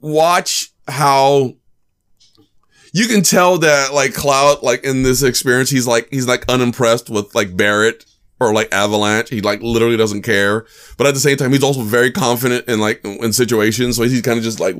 watch 0.00 0.70
how 0.86 1.54
you 2.92 3.06
can 3.06 3.22
tell 3.22 3.58
that 3.58 3.92
like 3.94 4.14
Cloud, 4.14 4.62
like 4.62 4.84
in 4.84 5.02
this 5.02 5.22
experience, 5.22 5.70
he's 5.70 5.86
like 5.86 6.08
he's 6.10 6.26
like 6.26 6.44
unimpressed 6.48 7.10
with 7.10 7.34
like 7.34 7.56
Barret 7.56 8.04
or 8.40 8.52
like 8.52 8.72
Avalanche. 8.72 9.28
He 9.30 9.40
like 9.40 9.62
literally 9.62 9.96
doesn't 9.96 10.22
care. 10.22 10.66
But 10.96 11.06
at 11.06 11.14
the 11.14 11.20
same 11.20 11.36
time, 11.36 11.52
he's 11.52 11.62
also 11.62 11.82
very 11.82 12.10
confident 12.10 12.68
in 12.68 12.80
like 12.80 13.04
in 13.04 13.32
situations. 13.32 13.96
So 13.96 14.02
he's 14.04 14.22
kind 14.22 14.38
of 14.38 14.44
just 14.44 14.60
like 14.60 14.76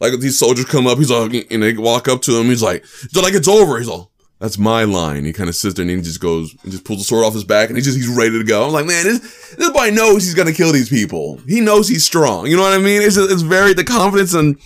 like 0.00 0.18
these 0.20 0.38
soldiers 0.38 0.64
come 0.66 0.86
up, 0.86 0.98
he's 0.98 1.10
like 1.10 1.46
and 1.50 1.62
they 1.62 1.76
walk 1.76 2.08
up 2.08 2.22
to 2.22 2.38
him, 2.38 2.46
he's 2.46 2.62
like, 2.62 2.84
they're 3.12 3.22
like 3.22 3.34
it's 3.34 3.48
over. 3.48 3.78
He's 3.78 3.88
like, 3.88 4.06
that's 4.42 4.58
my 4.58 4.82
line. 4.82 5.24
He 5.24 5.32
kind 5.32 5.48
of 5.48 5.54
sits 5.54 5.76
there 5.76 5.84
and 5.84 5.90
he 5.90 6.02
just 6.02 6.20
goes 6.20 6.52
and 6.64 6.72
just 6.72 6.84
pulls 6.84 6.98
the 6.98 7.04
sword 7.04 7.24
off 7.24 7.32
his 7.32 7.44
back 7.44 7.68
and 7.68 7.78
he 7.78 7.82
just 7.82 7.96
he's 7.96 8.08
ready 8.08 8.36
to 8.36 8.44
go. 8.44 8.66
I'm 8.66 8.72
like, 8.72 8.86
man, 8.86 9.04
this 9.04 9.54
this 9.54 9.70
boy 9.70 9.90
knows 9.90 10.24
he's 10.24 10.34
gonna 10.34 10.52
kill 10.52 10.72
these 10.72 10.88
people. 10.88 11.36
He 11.46 11.60
knows 11.60 11.88
he's 11.88 12.04
strong. 12.04 12.48
You 12.48 12.56
know 12.56 12.62
what 12.62 12.72
I 12.72 12.78
mean? 12.78 13.02
It's 13.02 13.16
it's 13.16 13.42
very 13.42 13.72
the 13.72 13.84
confidence 13.84 14.34
and 14.34 14.58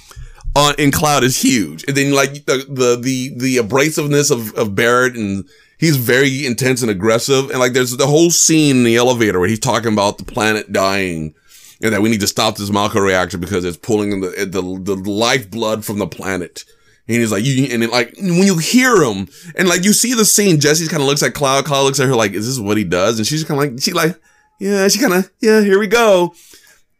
on 0.56 0.74
in 0.78 0.92
Cloud 0.92 1.24
is 1.24 1.42
huge. 1.42 1.84
And 1.86 1.94
then 1.94 2.14
like 2.14 2.46
the 2.46 2.64
the 2.66 2.98
the 2.98 3.32
the 3.36 3.56
abrasiveness 3.58 4.30
of 4.30 4.54
of 4.54 4.74
Barret 4.74 5.14
and 5.14 5.46
he's 5.76 5.98
very 5.98 6.46
intense 6.46 6.80
and 6.80 6.90
aggressive. 6.90 7.50
And 7.50 7.58
like 7.58 7.74
there's 7.74 7.94
the 7.94 8.06
whole 8.06 8.30
scene 8.30 8.78
in 8.78 8.84
the 8.84 8.96
elevator 8.96 9.40
where 9.40 9.48
he's 9.48 9.60
talking 9.60 9.92
about 9.92 10.16
the 10.16 10.24
planet 10.24 10.72
dying 10.72 11.34
and 11.82 11.92
that 11.92 12.00
we 12.00 12.08
need 12.08 12.20
to 12.20 12.26
stop 12.26 12.56
this 12.56 12.70
Mako 12.70 13.00
reactor 13.00 13.36
because 13.36 13.66
it's 13.66 13.76
pulling 13.76 14.22
the 14.22 14.28
the 14.46 14.62
the 14.62 15.10
lifeblood 15.10 15.84
from 15.84 15.98
the 15.98 16.06
planet. 16.06 16.64
And 17.08 17.18
he's 17.18 17.30
like, 17.30 17.44
you, 17.44 17.68
and 17.72 17.84
it, 17.84 17.90
like, 17.90 18.16
when 18.16 18.46
you 18.46 18.58
hear 18.58 19.02
him, 19.02 19.28
and 19.54 19.68
like, 19.68 19.84
you 19.84 19.92
see 19.92 20.14
the 20.14 20.24
scene, 20.24 20.58
Jesse 20.58 20.88
kind 20.88 21.02
of 21.02 21.08
looks 21.08 21.22
at 21.22 21.34
Cloud, 21.34 21.64
Cloud 21.64 21.84
looks 21.84 22.00
at 22.00 22.08
her 22.08 22.16
like, 22.16 22.32
is 22.32 22.46
this 22.46 22.58
what 22.58 22.76
he 22.76 22.84
does? 22.84 23.18
And 23.18 23.26
she's 23.26 23.44
kind 23.44 23.62
of 23.62 23.72
like, 23.72 23.82
she 23.82 23.92
like, 23.92 24.20
yeah, 24.58 24.88
she 24.88 24.98
kind 24.98 25.14
of, 25.14 25.30
yeah, 25.40 25.60
here 25.60 25.78
we 25.78 25.86
go. 25.86 26.34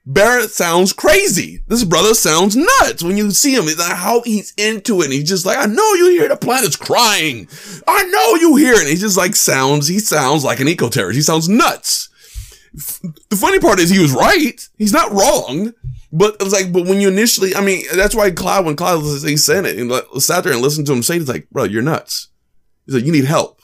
Barret 0.08 0.50
sounds 0.50 0.92
crazy. 0.92 1.64
This 1.66 1.82
brother 1.82 2.14
sounds 2.14 2.54
nuts 2.54 3.02
when 3.02 3.16
you 3.16 3.32
see 3.32 3.56
him. 3.56 3.66
Like 3.66 3.96
how 3.96 4.22
he's 4.22 4.54
into 4.56 5.00
it. 5.00 5.06
And 5.06 5.12
he's 5.12 5.28
just 5.28 5.44
like, 5.44 5.58
I 5.58 5.66
know 5.66 5.94
you 5.94 6.10
hear 6.10 6.28
the 6.28 6.36
planet's 6.36 6.76
crying. 6.76 7.48
I 7.88 8.04
know 8.04 8.34
you 8.36 8.54
hear 8.54 8.74
it. 8.74 8.80
And 8.82 8.88
he 8.88 8.94
just 8.94 9.16
like 9.16 9.34
sounds, 9.34 9.88
he 9.88 9.98
sounds 9.98 10.44
like 10.44 10.60
an 10.60 10.68
eco 10.68 10.88
terrorist. 10.88 11.16
He 11.16 11.22
sounds 11.22 11.48
nuts. 11.48 12.08
The 12.72 13.36
funny 13.36 13.58
part 13.58 13.80
is 13.80 13.90
he 13.90 13.98
was 13.98 14.12
right. 14.12 14.68
He's 14.78 14.92
not 14.92 15.10
wrong. 15.10 15.72
But 16.16 16.36
it's 16.40 16.52
like, 16.52 16.72
but 16.72 16.86
when 16.86 16.98
you 17.02 17.08
initially, 17.08 17.54
I 17.54 17.60
mean, 17.60 17.84
that's 17.94 18.14
why 18.14 18.30
Cloud, 18.30 18.64
when 18.64 18.74
Cloud, 18.74 19.00
he 19.00 19.36
said 19.36 19.66
it 19.66 19.78
and 19.78 19.92
sat 20.22 20.44
there 20.44 20.52
and 20.54 20.62
listened 20.62 20.86
to 20.86 20.94
him 20.94 21.02
say 21.02 21.16
it, 21.16 21.20
it's 21.20 21.28
like, 21.28 21.50
bro, 21.50 21.64
you're 21.64 21.82
nuts. 21.82 22.28
He's 22.86 22.94
like, 22.94 23.04
you 23.04 23.12
need 23.12 23.26
help. 23.26 23.60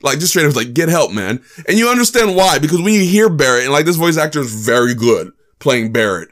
Like, 0.00 0.20
just 0.20 0.30
straight 0.30 0.46
up, 0.46 0.56
like, 0.56 0.72
get 0.72 0.88
help, 0.88 1.12
man. 1.12 1.42
And 1.68 1.76
you 1.76 1.88
understand 1.88 2.34
why, 2.34 2.58
because 2.58 2.80
when 2.80 2.94
you 2.94 3.04
hear 3.04 3.28
Barret, 3.28 3.64
and 3.64 3.72
like, 3.72 3.84
this 3.84 3.96
voice 3.96 4.16
actor 4.16 4.40
is 4.40 4.54
very 4.54 4.94
good 4.94 5.32
playing 5.58 5.92
Barret, 5.92 6.30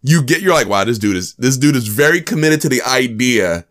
you 0.00 0.22
get, 0.22 0.40
you're 0.40 0.54
like, 0.54 0.68
wow, 0.68 0.84
this 0.84 0.98
dude 0.98 1.16
is, 1.16 1.34
this 1.34 1.58
dude 1.58 1.76
is 1.76 1.86
very 1.86 2.22
committed 2.22 2.62
to 2.62 2.70
the 2.70 2.80
idea 2.82 3.66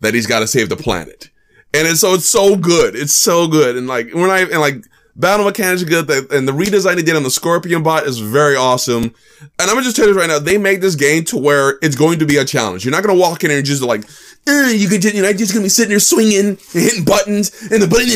that 0.00 0.14
he's 0.14 0.26
got 0.26 0.40
to 0.40 0.46
save 0.46 0.70
the 0.70 0.76
planet. 0.76 1.28
And 1.74 1.86
it's 1.86 2.00
so, 2.00 2.14
it's 2.14 2.28
so 2.28 2.56
good. 2.56 2.96
It's 2.96 3.14
so 3.14 3.46
good. 3.46 3.76
And 3.76 3.86
like, 3.86 4.14
we're 4.14 4.26
not, 4.26 4.50
and 4.50 4.60
like, 4.60 4.84
Battle 5.20 5.44
mechanics 5.44 5.82
are 5.82 5.86
good, 5.86 6.08
and 6.32 6.48
the 6.48 6.52
redesign 6.52 6.96
they 6.96 7.02
did 7.02 7.14
on 7.14 7.22
the 7.22 7.30
Scorpion 7.30 7.82
bot 7.82 8.06
is 8.06 8.18
very 8.18 8.56
awesome. 8.56 9.04
And 9.04 9.52
I'm 9.58 9.68
gonna 9.68 9.82
just 9.82 9.96
tell 9.96 10.06
you 10.06 10.14
this 10.14 10.20
right 10.20 10.28
now, 10.28 10.38
they 10.38 10.56
made 10.56 10.80
this 10.80 10.94
game 10.94 11.24
to 11.26 11.36
where 11.36 11.78
it's 11.82 11.94
going 11.94 12.18
to 12.20 12.26
be 12.26 12.38
a 12.38 12.44
challenge. 12.44 12.84
You're 12.84 12.92
not 12.92 13.04
gonna 13.04 13.18
walk 13.18 13.44
in 13.44 13.50
and 13.50 13.64
just 13.64 13.82
like, 13.82 14.02
you 14.46 14.88
could, 14.88 15.04
know, 15.04 15.32
just 15.34 15.52
gonna 15.52 15.64
be 15.64 15.68
sitting 15.68 15.90
there 15.90 16.00
swinging 16.00 16.38
and 16.46 16.60
hitting 16.72 17.04
buttons, 17.04 17.50
and 17.70 17.82
the 17.82 17.86
button, 17.86 18.08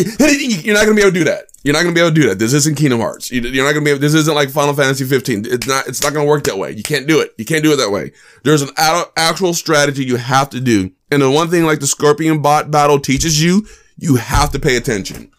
you're 0.64 0.74
not 0.74 0.84
gonna 0.84 0.96
be 0.96 1.02
able 1.02 1.12
to 1.12 1.18
do 1.18 1.24
that. 1.24 1.48
You're 1.62 1.74
not 1.74 1.82
gonna 1.82 1.94
be 1.94 2.00
able 2.00 2.10
to 2.10 2.20
do 2.20 2.28
that. 2.28 2.38
This 2.38 2.54
isn't 2.54 2.76
Kingdom 2.76 3.00
Hearts. 3.00 3.30
You're 3.30 3.64
not 3.64 3.72
gonna 3.72 3.84
be 3.84 3.90
able, 3.90 4.00
this 4.00 4.14
isn't 4.14 4.34
like 4.34 4.48
Final 4.48 4.72
Fantasy 4.72 5.04
15. 5.04 5.44
It's 5.46 5.66
not, 5.66 5.86
it's 5.86 6.02
not 6.02 6.14
gonna 6.14 6.26
work 6.26 6.44
that 6.44 6.56
way. 6.56 6.70
You 6.70 6.82
can't 6.82 7.06
do 7.06 7.20
it. 7.20 7.34
You 7.36 7.44
can't 7.44 7.62
do 7.62 7.72
it 7.72 7.76
that 7.76 7.90
way. 7.90 8.12
There's 8.44 8.62
an 8.62 8.70
actual 8.78 9.52
strategy 9.52 10.04
you 10.04 10.16
have 10.16 10.48
to 10.50 10.60
do. 10.60 10.90
And 11.10 11.20
the 11.20 11.30
one 11.30 11.50
thing 11.50 11.64
like 11.64 11.80
the 11.80 11.86
Scorpion 11.86 12.40
bot 12.40 12.70
battle 12.70 12.98
teaches 12.98 13.42
you, 13.42 13.66
you 13.96 14.16
have 14.16 14.50
to 14.52 14.58
pay 14.58 14.76
attention 14.76 15.30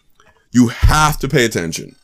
you 0.52 0.68
have 0.68 1.18
to 1.18 1.28
pay 1.28 1.44
attention. 1.44 1.96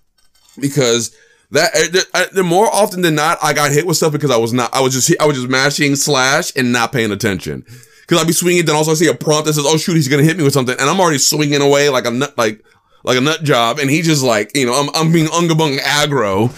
Because 0.61 1.17
that 1.51 1.71
uh, 2.15 2.27
the 2.33 2.43
more 2.43 2.67
often 2.67 3.03
than 3.03 3.15
not, 3.15 3.39
I 3.43 3.53
got 3.53 3.73
hit 3.73 3.87
with 3.87 3.97
stuff 3.97 4.13
because 4.13 4.31
I 4.31 4.37
was 4.37 4.53
not, 4.53 4.75
I 4.75 4.81
was 4.81 4.95
just, 4.95 5.21
I 5.21 5.27
was 5.27 5.37
just 5.37 5.49
mashing 5.49 5.97
slash 5.97 6.53
and 6.57 6.73
not 6.73 6.93
paying 6.93 7.13
attention. 7.13 7.65
Cause 8.07 8.21
I'd 8.21 8.27
be 8.27 8.33
swinging, 8.33 8.65
then 8.67 8.75
also 8.75 8.91
I 8.91 8.95
see 8.95 9.07
a 9.07 9.15
prompt 9.15 9.47
that 9.47 9.55
says, 9.55 9.65
"Oh 9.67 9.79
shoot, 9.79 9.95
he's 9.95 10.09
gonna 10.09 10.25
hit 10.25 10.37
me 10.37 10.45
with 10.45 10.53
something," 10.53 10.77
and 10.79 10.91
I'm 10.91 11.01
already 11.01 11.19
swinging 11.19 11.63
away 11.63 11.89
like 11.89 12.05
a 12.05 12.11
nut, 12.11 12.37
like 12.37 12.63
like 13.05 13.17
a 13.17 13.21
nut 13.21 13.43
job, 13.43 13.79
and 13.79 13.89
he 13.89 14.03
just 14.03 14.23
like, 14.23 14.55
you 14.57 14.67
know, 14.67 14.75
I'm 14.75 14.91
I'm 14.95 15.13
being 15.13 15.29
ungabung 15.29 15.79
aggro, 15.79 16.51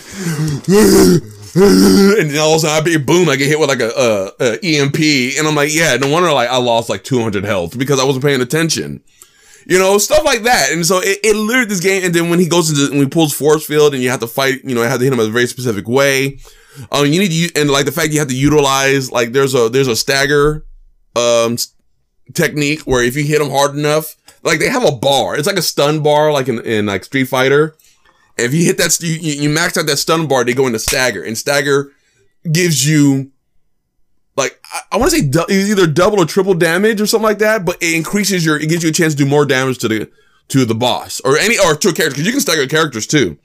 and 1.55 2.31
then 2.31 2.41
all 2.41 2.55
of 2.55 2.57
a 2.57 2.61
sudden 2.61 2.77
I 2.77 2.81
be 2.81 2.97
boom, 2.97 3.29
I 3.29 3.37
get 3.37 3.49
hit 3.49 3.61
with 3.61 3.69
like 3.69 3.81
a, 3.81 3.91
a, 3.91 4.33
a 4.41 4.59
EMP, 4.65 5.39
and 5.39 5.47
I'm 5.47 5.55
like, 5.55 5.73
yeah, 5.73 5.97
no 5.97 6.09
wonder 6.09 6.33
like 6.33 6.49
I 6.49 6.57
lost 6.57 6.89
like 6.89 7.05
200 7.05 7.45
health 7.45 7.79
because 7.79 8.01
I 8.01 8.05
wasn't 8.05 8.25
paying 8.25 8.41
attention 8.41 9.03
you 9.67 9.79
know, 9.79 9.99
stuff 9.99 10.25
like 10.25 10.43
that. 10.43 10.73
And 10.73 10.85
so 10.85 11.01
it, 11.01 11.19
it 11.23 11.37
lured 11.37 11.69
this 11.69 11.81
game. 11.81 12.05
And 12.05 12.15
then 12.15 12.31
when 12.31 12.39
he 12.39 12.49
goes 12.49 12.71
into, 12.71 12.91
when 12.93 13.05
he 13.05 13.09
pulls 13.09 13.33
force 13.33 13.67
field 13.67 13.95
and 13.95 14.03
you 14.03 14.11
have 14.11 14.21
to 14.21 14.27
fight, 14.27 14.65
you 14.65 14.75
know, 14.75 14.83
you 14.83 14.89
have 14.89 14.99
to 14.99 15.05
hit 15.05 15.13
him 15.13 15.21
a 15.21 15.29
very 15.29 15.47
specific 15.47 15.89
way. 15.89 16.39
Um, 16.91 17.07
you 17.07 17.21
need 17.21 17.31
to, 17.31 17.61
and 17.61 17.71
like 17.71 17.87
the 17.87 17.93
fact 17.93 18.13
you 18.13 18.19
have 18.19 18.29
to 18.29 18.37
utilize, 18.37 19.11
like 19.11 19.33
there's 19.33 19.55
a, 19.55 19.69
there's 19.69 19.89
a 19.89 19.97
stagger, 19.97 20.65
um, 21.17 21.57
technique 22.33 22.81
where 22.81 23.03
if 23.03 23.17
you 23.17 23.25
hit 23.25 23.41
him 23.41 23.51
hard 23.51 23.77
enough, 23.77 24.17
like 24.43 24.59
they 24.59 24.69
have 24.69 24.85
a 24.85 24.93
bar. 24.93 25.37
It's 25.37 25.47
like 25.47 25.57
a 25.57 25.63
stun 25.63 26.03
bar, 26.03 26.33
like 26.33 26.49
in, 26.49 26.61
in 26.61 26.87
like 26.87 27.05
Street 27.05 27.25
Fighter. 27.25 27.77
If 28.37 28.53
you 28.53 28.65
hit 28.65 28.79
that, 28.79 28.99
you, 29.01 29.13
you 29.15 29.49
max 29.49 29.77
out 29.77 29.87
that 29.87 29.99
stun 29.99 30.27
bar, 30.27 30.45
they 30.45 30.55
go 30.55 30.67
into 30.67 30.79
stagger 30.79 31.23
and 31.23 31.39
stagger 31.39 31.93
gives 32.51 32.87
you 32.87 33.31
like 34.37 34.61
I, 34.73 34.81
I 34.93 34.97
want 34.97 35.13
to 35.13 35.19
say 35.19 35.27
du- 35.27 35.47
either 35.51 35.87
double 35.87 36.21
or 36.21 36.27
triple 36.27 36.55
damage 36.55 37.01
or 37.01 37.07
something 37.07 37.25
like 37.25 37.39
that, 37.39 37.65
but 37.65 37.83
it 37.83 37.95
increases 37.95 38.45
your, 38.45 38.59
it 38.59 38.69
gives 38.69 38.83
you 38.83 38.91
a 38.91 38.93
chance 38.93 39.15
to 39.15 39.25
do 39.25 39.29
more 39.29 39.47
damage 39.47 39.79
to 39.79 39.89
the, 39.89 40.11
to 40.49 40.65
the 40.65 40.75
boss 40.75 41.21
or 41.21 41.39
any, 41.39 41.59
or 41.59 41.75
to 41.75 41.89
a 41.89 41.93
character, 41.93 42.17
cause 42.17 42.27
you 42.27 42.33
can 42.33 42.41
stagger 42.41 42.67
characters 42.67 43.07
too, 43.07 43.39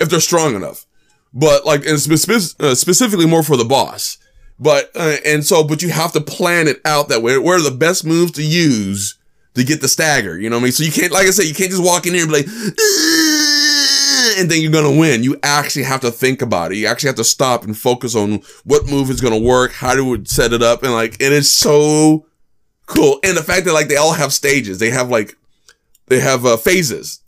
if 0.00 0.08
they're 0.08 0.20
strong 0.20 0.54
enough. 0.54 0.86
But 1.32 1.64
like, 1.64 1.86
and 1.86 2.00
spe- 2.00 2.60
uh, 2.60 2.74
specifically 2.74 3.26
more 3.26 3.42
for 3.42 3.56
the 3.56 3.64
boss. 3.64 4.18
But, 4.58 4.90
uh, 4.94 5.16
and 5.24 5.44
so, 5.44 5.62
but 5.62 5.82
you 5.82 5.90
have 5.90 6.12
to 6.12 6.20
plan 6.20 6.66
it 6.66 6.80
out 6.84 7.08
that 7.08 7.22
way. 7.22 7.36
Where 7.36 7.58
are 7.58 7.62
the 7.62 7.70
best 7.70 8.06
moves 8.06 8.32
to 8.32 8.42
use 8.42 9.18
to 9.52 9.64
get 9.64 9.82
the 9.82 9.88
stagger? 9.88 10.38
You 10.40 10.48
know 10.48 10.56
what 10.56 10.60
I 10.60 10.64
mean? 10.64 10.72
So 10.72 10.84
you 10.84 10.92
can't, 10.92 11.12
like 11.12 11.26
I 11.26 11.30
said, 11.30 11.44
you 11.44 11.54
can't 11.54 11.70
just 11.70 11.84
walk 11.84 12.06
in 12.06 12.14
here 12.14 12.22
and 12.22 12.32
be 12.32 12.38
like, 12.38 12.46
and 14.38 14.50
then 14.50 14.60
you're 14.60 14.72
going 14.72 14.92
to 14.92 14.98
win. 14.98 15.22
You 15.22 15.38
actually 15.42 15.84
have 15.84 16.00
to 16.00 16.10
think 16.10 16.42
about 16.42 16.72
it. 16.72 16.76
You 16.76 16.86
actually 16.86 17.08
have 17.08 17.16
to 17.16 17.24
stop 17.24 17.64
and 17.64 17.76
focus 17.76 18.14
on 18.14 18.42
what 18.64 18.86
move 18.86 19.10
is 19.10 19.20
going 19.20 19.32
to 19.32 19.48
work, 19.48 19.72
how 19.72 19.94
to 19.94 20.24
set 20.24 20.52
it 20.52 20.62
up. 20.62 20.82
And 20.82 20.92
like, 20.92 21.14
it 21.20 21.32
is 21.32 21.54
so 21.54 22.26
cool. 22.86 23.18
And 23.22 23.36
the 23.36 23.42
fact 23.42 23.64
that 23.66 23.72
like 23.72 23.88
they 23.88 23.96
all 23.96 24.12
have 24.12 24.32
stages, 24.32 24.78
they 24.78 24.90
have 24.90 25.08
like, 25.08 25.36
they 26.06 26.20
have 26.20 26.46
uh, 26.46 26.56
phases, 26.56 27.20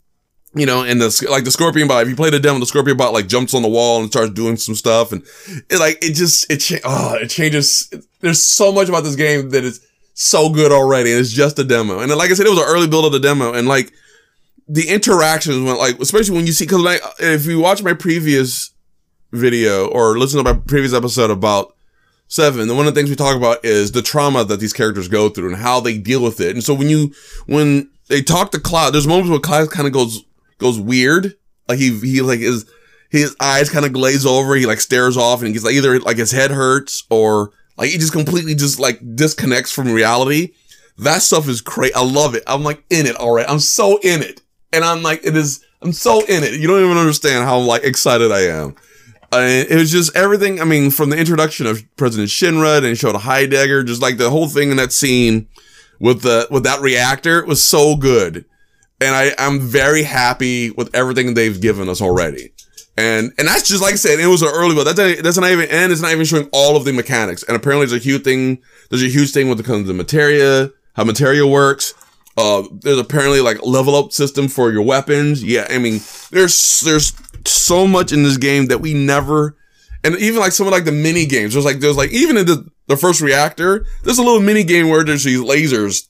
you 0.53 0.65
know, 0.65 0.83
and 0.83 1.01
the, 1.01 1.27
like 1.29 1.43
the 1.43 1.51
scorpion 1.51 1.87
bot, 1.87 2.03
if 2.03 2.09
you 2.09 2.15
play 2.15 2.29
the 2.29 2.39
demo, 2.39 2.59
the 2.59 2.65
scorpion 2.65 2.97
bot 2.97 3.13
like 3.13 3.27
jumps 3.27 3.53
on 3.53 3.61
the 3.61 3.67
wall 3.67 4.01
and 4.01 4.09
starts 4.09 4.31
doing 4.31 4.57
some 4.57 4.75
stuff. 4.75 5.11
And 5.11 5.23
it 5.69 5.79
like, 5.79 5.97
it 6.01 6.13
just, 6.15 6.49
it, 6.51 6.57
cha- 6.57 6.77
oh, 6.83 7.15
it 7.15 7.29
changes. 7.29 7.91
There's 8.21 8.43
so 8.43 8.71
much 8.71 8.89
about 8.89 9.03
this 9.03 9.15
game 9.15 9.49
that 9.49 9.63
is 9.63 9.85
so 10.13 10.49
good 10.49 10.71
already. 10.71 11.11
And 11.11 11.19
it's 11.19 11.31
just 11.31 11.59
a 11.59 11.63
demo. 11.63 11.99
And 11.99 12.11
like 12.15 12.31
I 12.31 12.33
said, 12.33 12.45
it 12.45 12.49
was 12.49 12.59
an 12.59 12.65
early 12.67 12.87
build 12.87 13.05
of 13.05 13.11
the 13.11 13.19
demo. 13.19 13.53
And 13.53 13.67
like, 13.67 13.93
the 14.69 14.87
interactions 14.87 15.63
when 15.63 15.77
like 15.77 15.99
especially 15.99 16.35
when 16.35 16.45
you 16.45 16.53
see 16.53 16.65
because 16.65 16.81
like 16.81 17.01
if 17.19 17.47
you 17.47 17.59
watch 17.59 17.81
my 17.81 17.93
previous 17.93 18.71
video 19.31 19.87
or 19.87 20.17
listen 20.17 20.43
to 20.43 20.53
my 20.53 20.59
previous 20.67 20.93
episode 20.93 21.31
about 21.31 21.75
seven 22.27 22.67
one 22.75 22.85
of 22.85 22.93
the 22.93 22.99
things 22.99 23.09
we 23.09 23.15
talk 23.15 23.35
about 23.35 23.65
is 23.65 23.91
the 23.91 24.01
trauma 24.03 24.45
that 24.45 24.59
these 24.59 24.71
characters 24.71 25.07
go 25.07 25.27
through 25.27 25.47
and 25.51 25.57
how 25.57 25.79
they 25.79 25.97
deal 25.97 26.21
with 26.21 26.39
it. 26.39 26.53
And 26.55 26.63
so 26.63 26.75
when 26.75 26.87
you 26.87 27.11
when 27.47 27.89
they 28.07 28.21
talk 28.21 28.51
to 28.51 28.59
cloud 28.59 28.93
there's 28.93 29.07
moments 29.07 29.31
where 29.31 29.39
cloud 29.39 29.71
kind 29.71 29.87
of 29.87 29.93
goes 29.93 30.23
goes 30.59 30.79
weird. 30.79 31.33
Like 31.67 31.79
he 31.79 31.99
he 31.99 32.21
like 32.21 32.39
is 32.39 32.69
his 33.09 33.35
eyes 33.39 33.71
kind 33.71 33.85
of 33.85 33.93
glaze 33.93 34.25
over. 34.25 34.55
He 34.55 34.67
like 34.67 34.81
stares 34.81 35.17
off 35.17 35.39
and 35.39 35.47
he 35.47 35.53
gets 35.53 35.65
like 35.65 35.73
either 35.73 35.99
like 35.99 36.17
his 36.17 36.31
head 36.31 36.51
hurts 36.51 37.03
or 37.09 37.51
like 37.75 37.89
he 37.89 37.97
just 37.97 38.13
completely 38.13 38.53
just 38.53 38.79
like 38.79 38.99
disconnects 39.15 39.71
from 39.71 39.91
reality. 39.91 40.53
That 40.99 41.21
stuff 41.21 41.47
is 41.47 41.61
great 41.61 41.95
i 41.95 42.03
love 42.03 42.35
it. 42.35 42.43
I'm 42.45 42.63
like 42.63 42.83
in 42.91 43.07
it 43.07 43.15
all 43.15 43.33
right. 43.33 43.49
I'm 43.49 43.59
so 43.59 43.97
in 44.03 44.21
it 44.21 44.43
and 44.71 44.83
I'm 44.83 45.01
like, 45.01 45.21
it 45.23 45.35
is, 45.35 45.65
I'm 45.81 45.93
so 45.93 46.25
in 46.25 46.43
it. 46.43 46.59
You 46.59 46.67
don't 46.67 46.83
even 46.83 46.97
understand 46.97 47.45
how 47.45 47.59
like 47.59 47.83
excited 47.83 48.31
I 48.31 48.41
am. 48.41 48.75
Uh, 49.31 49.65
it 49.69 49.75
was 49.75 49.91
just 49.91 50.15
everything. 50.15 50.59
I 50.59 50.63
mean, 50.63 50.89
from 50.89 51.11
the 51.11 51.17
introduction 51.17 51.67
of 51.67 51.83
President 51.97 52.29
Shinra 52.29 52.83
and 52.83 52.97
showed 52.97 53.15
Heidegger, 53.15 53.83
just 53.83 54.01
like 54.01 54.17
the 54.17 54.29
whole 54.29 54.47
thing 54.47 54.71
in 54.71 54.77
that 54.77 54.91
scene 54.91 55.47
with 55.99 56.23
the, 56.23 56.47
with 56.49 56.63
that 56.63 56.81
reactor 56.81 57.45
was 57.45 57.61
so 57.61 57.95
good. 57.95 58.45
And 58.99 59.15
I, 59.15 59.31
I'm 59.37 59.59
very 59.59 60.03
happy 60.03 60.71
with 60.71 60.93
everything 60.95 61.33
they've 61.33 61.61
given 61.61 61.89
us 61.89 62.01
already. 62.01 62.53
And, 62.97 63.31
and 63.37 63.47
that's 63.47 63.67
just 63.67 63.81
like 63.81 63.93
I 63.93 63.97
said, 63.97 64.19
it 64.19 64.27
was 64.27 64.41
an 64.41 64.49
early, 64.49 64.75
but 64.75 64.93
that's, 64.93 65.21
that's 65.21 65.37
not 65.37 65.51
even, 65.51 65.69
and 65.69 65.91
it's 65.91 66.01
not 66.01 66.11
even 66.11 66.25
showing 66.25 66.49
all 66.51 66.75
of 66.75 66.83
the 66.83 66.91
mechanics. 66.91 67.43
And 67.43 67.55
apparently 67.55 67.85
there's 67.85 68.01
a 68.01 68.03
huge 68.03 68.23
thing, 68.23 68.61
there's 68.89 69.03
a 69.03 69.07
huge 69.07 69.31
thing 69.31 69.47
with 69.47 69.63
the, 69.63 69.83
the 69.83 69.93
materia, 69.93 70.71
how 70.95 71.05
materia 71.05 71.47
works. 71.47 71.93
Uh, 72.39 72.63
there's 72.81 72.99
apparently 72.99 73.41
like 73.41 73.59
level 73.65 73.95
up 73.95 74.13
system 74.13 74.47
for 74.47 74.71
your 74.71 74.85
weapons. 74.85 75.43
Yeah, 75.43 75.67
I 75.69 75.77
mean, 75.77 75.99
there's 76.31 76.79
there's 76.81 77.11
so 77.45 77.85
much 77.85 78.13
in 78.13 78.23
this 78.23 78.37
game 78.37 78.67
that 78.67 78.81
we 78.81 78.93
never 78.93 79.55
And 80.03 80.15
even 80.15 80.39
like 80.39 80.53
some 80.53 80.67
of 80.67 80.71
like 80.71 80.85
the 80.85 80.91
mini 80.91 81.25
games, 81.25 81.53
there's 81.53 81.65
like, 81.65 81.79
there's 81.79 81.97
like, 81.97 82.11
even 82.11 82.37
in 82.37 82.45
the, 82.45 82.65
the 82.87 82.97
first 82.97 83.21
reactor, 83.21 83.85
there's 84.03 84.17
a 84.17 84.23
little 84.23 84.41
mini 84.41 84.63
game 84.63 84.89
where 84.89 85.03
there's 85.03 85.23
these 85.23 85.39
lasers, 85.41 86.07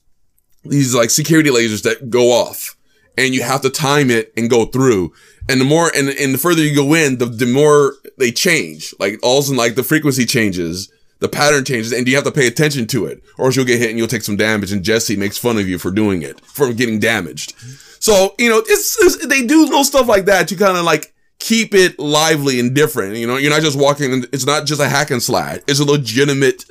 these 0.64 0.94
like 0.94 1.10
security 1.10 1.50
lasers 1.50 1.82
that 1.82 2.10
go 2.10 2.30
off 2.30 2.76
and 3.18 3.34
you 3.34 3.42
have 3.42 3.62
to 3.62 3.70
time 3.70 4.10
it 4.10 4.32
and 4.36 4.48
go 4.48 4.66
through. 4.66 5.12
And 5.48 5.60
the 5.60 5.64
more, 5.64 5.90
and, 5.94 6.08
and 6.08 6.34
the 6.34 6.38
further 6.38 6.62
you 6.62 6.74
go 6.74 6.94
in, 6.94 7.18
the, 7.18 7.26
the 7.26 7.46
more 7.46 7.94
they 8.18 8.30
change. 8.30 8.94
Like 9.00 9.18
all 9.22 9.38
of 9.38 9.44
a 9.44 9.46
sudden, 9.46 9.58
like 9.58 9.74
the 9.74 9.82
frequency 9.82 10.24
changes, 10.24 10.92
the 11.20 11.28
pattern 11.28 11.64
changes, 11.64 11.92
and 11.92 12.08
you 12.08 12.14
have 12.16 12.24
to 12.24 12.32
pay 12.32 12.46
attention 12.46 12.86
to 12.88 13.06
it, 13.06 13.22
or 13.38 13.46
else 13.46 13.56
you'll 13.56 13.66
get 13.66 13.78
hit 13.78 13.90
and 13.90 13.98
you'll 13.98 14.08
take 14.08 14.22
some 14.22 14.36
damage. 14.36 14.72
And 14.72 14.82
Jesse 14.82 15.16
makes 15.16 15.38
fun 15.38 15.58
of 15.58 15.68
you 15.68 15.78
for 15.78 15.90
doing 15.90 16.22
it, 16.22 16.40
for 16.40 16.72
getting 16.72 16.98
damaged. 16.98 17.54
So, 18.00 18.34
you 18.38 18.48
know, 18.48 18.62
it's, 18.66 18.96
it's 19.00 19.26
they 19.26 19.46
do 19.46 19.64
little 19.64 19.84
stuff 19.84 20.08
like 20.08 20.24
that 20.24 20.48
to 20.48 20.56
kind 20.56 20.78
of 20.78 20.84
like 20.84 21.14
keep 21.38 21.74
it 21.74 21.98
lively 21.98 22.58
and 22.58 22.74
different. 22.74 23.16
You 23.16 23.26
know, 23.26 23.36
you're 23.36 23.50
not 23.50 23.62
just 23.62 23.78
walking, 23.78 24.24
it's 24.32 24.46
not 24.46 24.66
just 24.66 24.80
a 24.80 24.88
hack 24.88 25.10
and 25.10 25.22
slide. 25.22 25.62
It's 25.68 25.80
a 25.80 25.84
legitimate, 25.84 26.64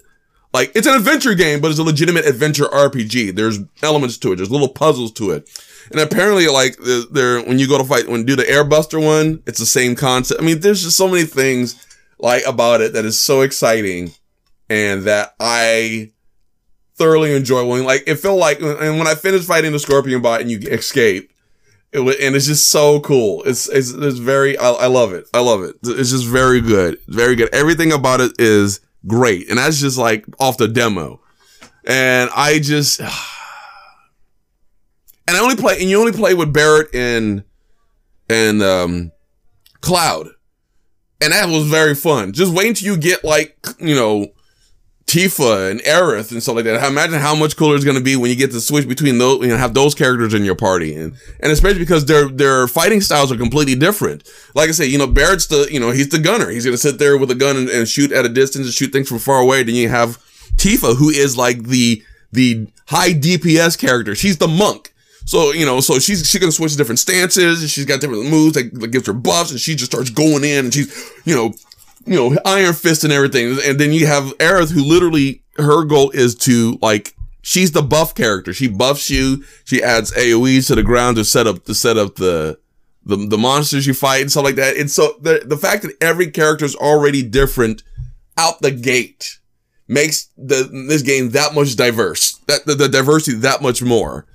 like, 0.54 0.72
it's 0.74 0.88
an 0.88 0.96
adventure 0.96 1.36
game, 1.36 1.62
but 1.62 1.70
it's 1.70 1.80
a 1.80 1.84
legitimate 1.84 2.26
adventure 2.26 2.66
RPG. 2.66 3.36
There's 3.36 3.60
elements 3.84 4.18
to 4.20 4.32
it. 4.32 4.38
There's 4.38 4.52
little 4.52 4.70
puzzles 4.70 5.12
to 5.14 5.32
it. 5.32 5.50
And 5.92 6.00
apparently, 6.00 6.48
like, 6.48 6.78
there, 7.12 7.42
when 7.44 7.60
you 7.60 7.68
go 7.68 7.78
to 7.78 7.84
fight, 7.84 8.08
when 8.08 8.22
you 8.22 8.26
do 8.26 8.36
the 8.36 8.44
Airbuster 8.44 9.04
one, 9.04 9.44
it's 9.46 9.60
the 9.60 9.66
same 9.66 9.96
concept. 9.96 10.42
I 10.42 10.46
mean, 10.46 10.60
there's 10.60 10.84
just 10.84 10.98
so 10.98 11.08
many 11.08 11.26
things, 11.26 11.86
like, 12.20 12.44
about 12.48 12.82
it 12.82 12.94
that 12.94 13.06
is 13.06 13.20
so 13.20 13.42
exciting 13.42 14.14
and 14.70 15.04
that 15.04 15.36
I 15.40 16.12
thoroughly 16.96 17.34
enjoy 17.36 17.66
winning. 17.66 17.86
Like, 17.86 18.04
it 18.06 18.16
felt 18.16 18.40
like, 18.40 18.62
and 18.62 18.98
when 19.00 19.08
I 19.08 19.16
finished 19.16 19.48
fighting 19.48 19.72
the 19.72 19.80
Scorpion 19.80 20.22
bot 20.22 20.42
and 20.42 20.52
you 20.52 20.60
escape, 20.70 21.32
it 21.92 22.00
was, 22.00 22.18
and 22.18 22.36
it's 22.36 22.46
just 22.46 22.70
so 22.70 23.00
cool. 23.00 23.42
It's, 23.44 23.68
it's, 23.70 23.90
it's 23.92 24.20
very, 24.20 24.58
I, 24.58 24.70
I 24.72 24.86
love 24.88 25.14
it. 25.14 25.28
I 25.34 25.40
love 25.40 25.64
it. 25.64 25.78
It's 25.82 26.12
just 26.12 26.28
very 26.28 26.62
good. 26.62 27.00
Very 27.08 27.36
good. 27.36 27.50
Everything 27.54 27.92
about 27.92 28.22
it 28.22 28.34
is 28.38 28.82
great. 29.08 29.50
And 29.50 29.58
that's 29.58 29.80
just 29.80 29.98
like 29.98 30.26
off 30.40 30.58
the 30.58 30.68
demo. 30.68 31.20
And 31.86 32.30
I 32.36 32.60
just, 32.60 33.00
and 33.00 33.10
I 35.30 35.40
only 35.40 35.56
play, 35.56 35.80
and 35.80 35.90
you 35.90 36.00
only 36.00 36.12
play 36.12 36.36
with 36.36 36.54
Barret 36.54 36.94
and, 36.94 37.44
and, 38.30 38.62
um, 38.62 39.12
Cloud. 39.82 40.28
And 41.22 41.34
that 41.34 41.48
was 41.48 41.68
very 41.68 41.96
fun. 41.96 42.34
Just 42.34 42.54
wait 42.54 42.68
until 42.68 42.94
you 42.94 42.98
get 42.98 43.24
like, 43.24 43.58
you 43.80 43.96
know, 43.96 44.28
Tifa 45.10 45.72
and 45.72 45.80
Aerith 45.82 46.32
and 46.32 46.42
stuff 46.42 46.56
like 46.56 46.66
that. 46.66 46.88
Imagine 46.88 47.20
how 47.20 47.34
much 47.34 47.58
cooler 47.58 47.76
it's 47.76 47.84
going 47.84 47.98
to 47.98 48.04
be 48.04 48.16
when 48.16 48.30
you 48.30 48.36
get 48.36 48.52
to 48.52 48.62
switch 48.62 48.88
between 48.88 49.18
those, 49.18 49.42
you 49.42 49.48
know, 49.48 49.58
have 49.58 49.74
those 49.74 49.96
characters 49.96 50.36
in 50.36 50.46
your 50.46 50.54
party. 50.54 50.96
And, 50.96 51.16
and 51.40 51.52
especially 51.52 51.80
because 51.80 52.06
their, 52.06 52.28
their 52.28 52.68
fighting 52.68 53.02
styles 53.02 53.32
are 53.32 53.36
completely 53.36 53.74
different. 53.74 54.30
Like 54.54 54.70
I 54.70 54.72
say, 54.72 54.86
you 54.86 55.00
know, 55.00 55.08
Barret's 55.08 55.48
the, 55.48 55.68
you 55.72 55.80
know, 55.80 55.90
he's 55.90 56.10
the 56.10 56.20
gunner. 56.20 56.52
He's 56.52 56.64
going 56.64 56.76
to 56.76 56.82
sit 56.82 57.00
there 57.00 57.18
with 57.18 57.32
a 57.32 57.36
gun 57.36 57.58
and, 57.58 57.70
and 57.70 57.88
shoot 57.88 58.12
at 58.12 58.24
a 58.24 58.30
distance 58.30 58.68
and 58.68 58.74
shoot 58.74 58.92
things 58.92 59.10
from 59.10 59.18
far 59.18 59.40
away. 59.40 59.64
Then 59.64 59.74
you 59.74 59.90
have 59.90 60.20
Tifa, 60.58 60.96
who 60.96 61.10
is 61.10 61.36
like 61.36 61.64
the, 61.64 62.04
the 62.32 62.68
high 62.86 63.14
DPS 63.14 63.80
character. 63.80 64.14
She's 64.14 64.38
the 64.38 64.48
monk. 64.48 64.94
So, 65.26 65.54
you 65.54 65.66
know, 65.66 65.80
so 65.80 65.98
she's, 65.98 66.30
she's 66.30 66.40
gonna 66.40 66.52
switch 66.52 66.76
different 66.76 67.00
stances. 67.00 67.72
She's 67.72 67.86
got 67.86 68.00
different 68.00 68.30
moves 68.30 68.54
that, 68.54 68.72
that 68.80 68.88
gives 68.90 69.08
her 69.08 69.14
buffs 69.14 69.50
and 69.50 69.60
she 69.60 69.76
just 69.76 69.92
starts 69.92 70.12
going 70.12 70.44
in 70.44 70.66
and 70.66 70.74
she's, 70.74 71.12
you 71.26 71.36
know, 71.36 71.54
you 72.10 72.16
know, 72.16 72.36
Iron 72.44 72.74
Fist 72.74 73.04
and 73.04 73.14
everything. 73.14 73.60
And 73.64 73.80
then 73.80 73.94
you 73.94 74.08
have 74.08 74.36
Aerith 74.40 74.72
who 74.72 74.84
literally, 74.84 75.44
her 75.58 75.84
goal 75.84 76.10
is 76.10 76.34
to 76.36 76.80
like, 76.82 77.16
she's 77.44 77.72
the 77.72 77.84
buff 77.84 78.16
character. 78.16 78.52
She 78.52 78.68
buffs 78.68 79.12
you. 79.12 79.44
She 79.64 79.84
adds 79.84 80.12
AoEs 80.14 80.68
to 80.68 80.76
the 80.76 80.82
ground 80.82 81.18
to 81.18 81.24
set 81.24 81.46
up, 81.46 81.66
to 81.66 81.76
set 81.76 81.98
up 81.98 82.16
the, 82.16 82.58
the, 83.06 83.16
the 83.16 83.38
monsters 83.38 83.86
you 83.86 83.94
fight 83.94 84.22
and 84.22 84.32
stuff 84.32 84.44
like 84.44 84.56
that. 84.56 84.76
And 84.76 84.90
so 84.90 85.18
the, 85.22 85.44
the 85.46 85.56
fact 85.56 85.84
that 85.84 85.96
every 86.02 86.32
character 86.32 86.66
is 86.66 86.76
already 86.76 87.22
different 87.22 87.84
out 88.38 88.60
the 88.62 88.72
gate 88.72 89.38
makes 89.88 90.30
the, 90.36 90.68
this 90.88 91.04
game 91.04 91.30
that 91.32 91.54
much 91.54 91.76
diverse, 91.76 92.40
that 92.48 92.66
the, 92.66 92.74
the 92.74 92.90
diversity 92.90 93.38
that 93.38 93.62
much 93.62 93.84
more. 93.84 94.26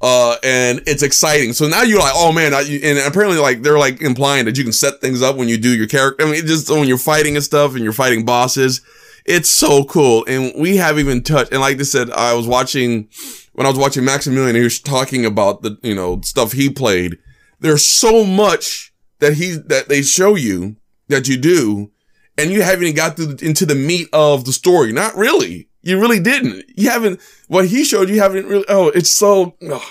Uh, 0.00 0.36
and 0.44 0.80
it's 0.86 1.02
exciting. 1.02 1.52
So 1.52 1.66
now 1.66 1.82
you're 1.82 1.98
like, 1.98 2.12
oh 2.14 2.30
man, 2.32 2.54
I, 2.54 2.60
and 2.84 2.98
apparently 2.98 3.38
like 3.38 3.62
they're 3.62 3.78
like 3.78 4.00
implying 4.00 4.44
that 4.44 4.56
you 4.56 4.62
can 4.62 4.72
set 4.72 5.00
things 5.00 5.22
up 5.22 5.36
when 5.36 5.48
you 5.48 5.58
do 5.58 5.76
your 5.76 5.88
character. 5.88 6.24
I 6.24 6.30
mean, 6.30 6.46
just 6.46 6.70
when 6.70 6.86
you're 6.86 6.98
fighting 6.98 7.34
and 7.34 7.44
stuff 7.44 7.74
and 7.74 7.82
you're 7.82 7.92
fighting 7.92 8.24
bosses, 8.24 8.80
it's 9.24 9.50
so 9.50 9.84
cool. 9.84 10.24
And 10.26 10.52
we 10.56 10.76
have 10.76 10.98
even 10.98 11.22
touched, 11.22 11.52
and 11.52 11.60
like 11.60 11.80
I 11.80 11.82
said, 11.82 12.10
I 12.10 12.32
was 12.34 12.46
watching, 12.46 13.08
when 13.52 13.66
I 13.66 13.70
was 13.70 13.78
watching 13.78 14.04
Maximilian, 14.04 14.56
he 14.56 14.62
was 14.62 14.80
talking 14.80 15.26
about 15.26 15.62
the, 15.62 15.78
you 15.82 15.94
know, 15.94 16.20
stuff 16.22 16.52
he 16.52 16.70
played. 16.70 17.18
There's 17.60 17.84
so 17.84 18.24
much 18.24 18.92
that 19.18 19.34
he, 19.34 19.56
that 19.66 19.88
they 19.88 20.02
show 20.02 20.36
you 20.36 20.76
that 21.08 21.28
you 21.28 21.36
do, 21.36 21.90
and 22.38 22.50
you 22.50 22.62
haven't 22.62 22.84
even 22.84 22.94
got 22.94 23.18
into 23.18 23.66
the 23.66 23.74
meat 23.74 24.08
of 24.12 24.44
the 24.44 24.52
story. 24.52 24.92
Not 24.92 25.16
really. 25.16 25.67
You 25.88 25.98
really 25.98 26.20
didn't. 26.20 26.64
You 26.76 26.90
haven't, 26.90 27.20
what 27.46 27.66
he 27.66 27.82
showed 27.82 28.10
you 28.10 28.20
haven't 28.20 28.46
really, 28.46 28.66
oh, 28.68 28.88
it's 28.88 29.10
so, 29.10 29.56
oh, 29.62 29.90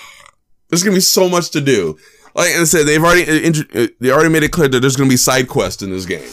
there's 0.68 0.84
going 0.84 0.94
to 0.94 0.98
be 0.98 1.00
so 1.00 1.28
much 1.28 1.50
to 1.50 1.60
do. 1.60 1.98
Like 2.36 2.54
I 2.54 2.64
said, 2.64 2.86
they've 2.86 3.02
already, 3.02 3.48
uh, 3.74 3.88
they 3.98 4.12
already 4.12 4.28
made 4.28 4.44
it 4.44 4.52
clear 4.52 4.68
that 4.68 4.78
there's 4.78 4.94
going 4.94 5.08
to 5.08 5.12
be 5.12 5.16
side 5.16 5.48
quests 5.48 5.82
in 5.82 5.90
this 5.90 6.06
game. 6.06 6.30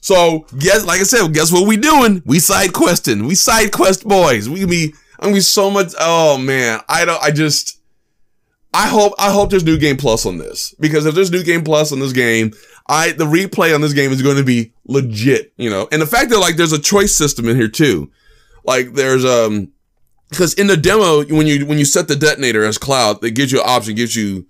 So 0.00 0.46
guess, 0.58 0.86
like 0.86 1.00
I 1.00 1.02
said, 1.02 1.34
guess 1.34 1.52
what 1.52 1.68
we 1.68 1.76
doing? 1.76 2.22
We 2.24 2.38
side 2.38 2.72
questing. 2.72 3.26
We 3.26 3.34
side 3.34 3.70
quest 3.70 4.08
boys. 4.08 4.48
We 4.48 4.64
be, 4.64 4.94
I'm 5.18 5.26
gonna 5.26 5.34
be 5.34 5.40
so 5.40 5.70
much, 5.70 5.92
oh 6.00 6.38
man, 6.38 6.80
I 6.88 7.04
don't, 7.04 7.22
I 7.22 7.32
just, 7.32 7.80
I 8.72 8.88
hope, 8.88 9.12
I 9.18 9.30
hope 9.30 9.50
there's 9.50 9.64
new 9.64 9.76
game 9.76 9.98
plus 9.98 10.24
on 10.24 10.38
this 10.38 10.74
because 10.80 11.04
if 11.04 11.14
there's 11.14 11.30
new 11.30 11.44
game 11.44 11.64
plus 11.64 11.92
on 11.92 11.98
this 11.98 12.14
game, 12.14 12.52
I, 12.88 13.12
the 13.12 13.26
replay 13.26 13.74
on 13.74 13.82
this 13.82 13.92
game 13.92 14.10
is 14.10 14.22
going 14.22 14.38
to 14.38 14.42
be 14.42 14.72
legit, 14.86 15.52
you 15.58 15.68
know, 15.68 15.86
and 15.92 16.00
the 16.00 16.06
fact 16.06 16.30
that 16.30 16.38
like 16.38 16.56
there's 16.56 16.72
a 16.72 16.80
choice 16.80 17.14
system 17.14 17.46
in 17.46 17.56
here 17.56 17.68
too. 17.68 18.10
Like 18.70 18.92
there's 18.92 19.24
um 19.24 19.72
because 20.28 20.54
in 20.54 20.68
the 20.68 20.76
demo 20.76 21.24
when 21.24 21.48
you 21.48 21.66
when 21.66 21.80
you 21.80 21.84
set 21.84 22.06
the 22.06 22.14
detonator 22.14 22.62
as 22.64 22.78
cloud, 22.78 23.24
it 23.24 23.32
gives 23.32 23.50
you 23.50 23.60
an 23.60 23.68
option, 23.68 23.96
gives 23.96 24.14
you 24.14 24.46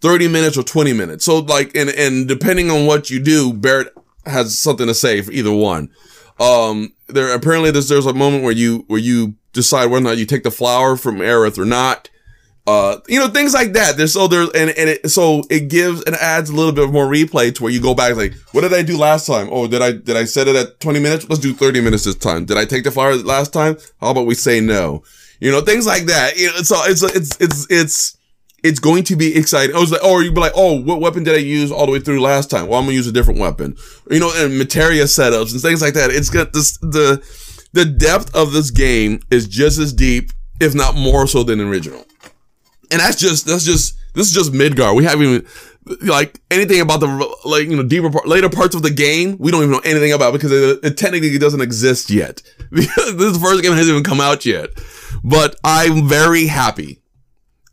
30 0.00 0.28
minutes 0.28 0.56
or 0.56 0.62
20 0.62 0.92
minutes. 0.92 1.24
So 1.24 1.40
like 1.40 1.74
and 1.74 1.90
and 1.90 2.28
depending 2.28 2.70
on 2.70 2.86
what 2.86 3.10
you 3.10 3.18
do, 3.18 3.52
Barret 3.52 3.92
has 4.26 4.56
something 4.56 4.86
to 4.86 4.94
say 4.94 5.20
for 5.22 5.32
either 5.32 5.50
one. 5.50 5.90
Um 6.38 6.92
there 7.08 7.34
apparently 7.34 7.72
there's 7.72 7.88
there's 7.88 8.06
a 8.06 8.14
moment 8.14 8.44
where 8.44 8.52
you 8.52 8.84
where 8.86 9.00
you 9.00 9.34
decide 9.52 9.86
whether 9.86 10.06
or 10.06 10.08
not 10.08 10.18
you 10.18 10.26
take 10.26 10.44
the 10.44 10.52
flower 10.52 10.96
from 10.96 11.16
Aerith 11.16 11.58
or 11.58 11.64
not. 11.64 12.10
Uh, 12.66 12.98
you 13.08 13.18
know, 13.18 13.28
things 13.28 13.52
like 13.52 13.74
that. 13.74 13.96
There's 13.96 14.14
so 14.14 14.26
there's, 14.26 14.48
and, 14.50 14.70
and 14.70 14.90
it, 14.90 15.10
so 15.10 15.42
it 15.50 15.68
gives 15.68 16.02
and 16.04 16.16
adds 16.16 16.48
a 16.48 16.54
little 16.54 16.72
bit 16.72 16.90
more 16.90 17.06
replay 17.06 17.54
to 17.54 17.62
where 17.62 17.72
you 17.72 17.80
go 17.80 17.94
back, 17.94 18.16
like, 18.16 18.34
what 18.52 18.62
did 18.62 18.72
I 18.72 18.82
do 18.82 18.96
last 18.96 19.26
time? 19.26 19.48
Oh, 19.50 19.66
did 19.66 19.82
I, 19.82 19.92
did 19.92 20.16
I 20.16 20.24
set 20.24 20.48
it 20.48 20.56
at 20.56 20.80
20 20.80 20.98
minutes? 20.98 21.28
Let's 21.28 21.42
do 21.42 21.52
30 21.52 21.82
minutes 21.82 22.04
this 22.04 22.14
time. 22.14 22.46
Did 22.46 22.56
I 22.56 22.64
take 22.64 22.84
the 22.84 22.90
flower 22.90 23.16
last 23.16 23.52
time? 23.52 23.76
How 24.00 24.10
about 24.10 24.26
we 24.26 24.34
say 24.34 24.60
no? 24.60 25.02
You 25.40 25.50
know, 25.50 25.60
things 25.60 25.86
like 25.86 26.06
that. 26.06 26.38
You 26.38 26.46
know, 26.48 26.62
so 26.62 26.76
it's, 26.84 27.02
it's, 27.02 27.38
it's, 27.38 27.66
it's, 27.70 28.16
it's 28.62 28.78
going 28.80 29.04
to 29.04 29.16
be 29.16 29.36
exciting. 29.36 29.76
I 29.76 29.78
was 29.78 29.92
like, 29.92 30.00
oh, 30.02 30.20
you'd 30.20 30.34
be 30.34 30.40
like, 30.40 30.54
oh, 30.56 30.80
what 30.80 31.02
weapon 31.02 31.22
did 31.22 31.34
I 31.34 31.40
use 31.40 31.70
all 31.70 31.84
the 31.84 31.92
way 31.92 32.00
through 32.00 32.22
last 32.22 32.48
time? 32.50 32.66
Well, 32.66 32.78
I'm 32.78 32.86
gonna 32.86 32.94
use 32.94 33.06
a 33.06 33.12
different 33.12 33.38
weapon. 33.38 33.76
You 34.10 34.20
know, 34.20 34.32
and 34.34 34.56
materia 34.56 35.04
setups 35.04 35.52
and 35.52 35.60
things 35.60 35.82
like 35.82 35.92
that. 35.94 36.10
It's 36.10 36.30
got 36.30 36.54
this, 36.54 36.78
the, 36.78 37.22
the 37.74 37.84
depth 37.84 38.34
of 38.34 38.52
this 38.52 38.70
game 38.70 39.20
is 39.30 39.46
just 39.46 39.78
as 39.78 39.92
deep, 39.92 40.30
if 40.60 40.74
not 40.74 40.96
more 40.96 41.26
so 41.26 41.42
than 41.42 41.60
original. 41.60 42.06
And 42.94 43.00
that's 43.00 43.16
just, 43.16 43.44
that's 43.44 43.64
just, 43.64 43.98
this 44.14 44.28
is 44.28 44.32
just 44.32 44.52
Midgar. 44.52 44.94
We 44.94 45.02
haven't 45.02 45.26
even, 45.26 45.46
like, 46.02 46.40
anything 46.48 46.80
about 46.80 47.00
the, 47.00 47.08
like, 47.44 47.64
you 47.64 47.74
know, 47.74 47.82
deeper 47.82 48.08
part, 48.08 48.28
later 48.28 48.48
parts 48.48 48.76
of 48.76 48.82
the 48.82 48.90
game, 48.92 49.36
we 49.40 49.50
don't 49.50 49.62
even 49.62 49.72
know 49.72 49.80
anything 49.84 50.12
about 50.12 50.32
because 50.32 50.52
it, 50.52 50.78
it 50.84 50.96
technically 50.96 51.36
doesn't 51.36 51.60
exist 51.60 52.08
yet. 52.08 52.40
This 52.70 53.36
first 53.38 53.64
game 53.64 53.72
hasn't 53.72 53.88
even 53.90 54.04
come 54.04 54.20
out 54.20 54.46
yet. 54.46 54.70
But 55.24 55.56
I'm 55.64 56.08
very 56.08 56.46
happy. 56.46 57.02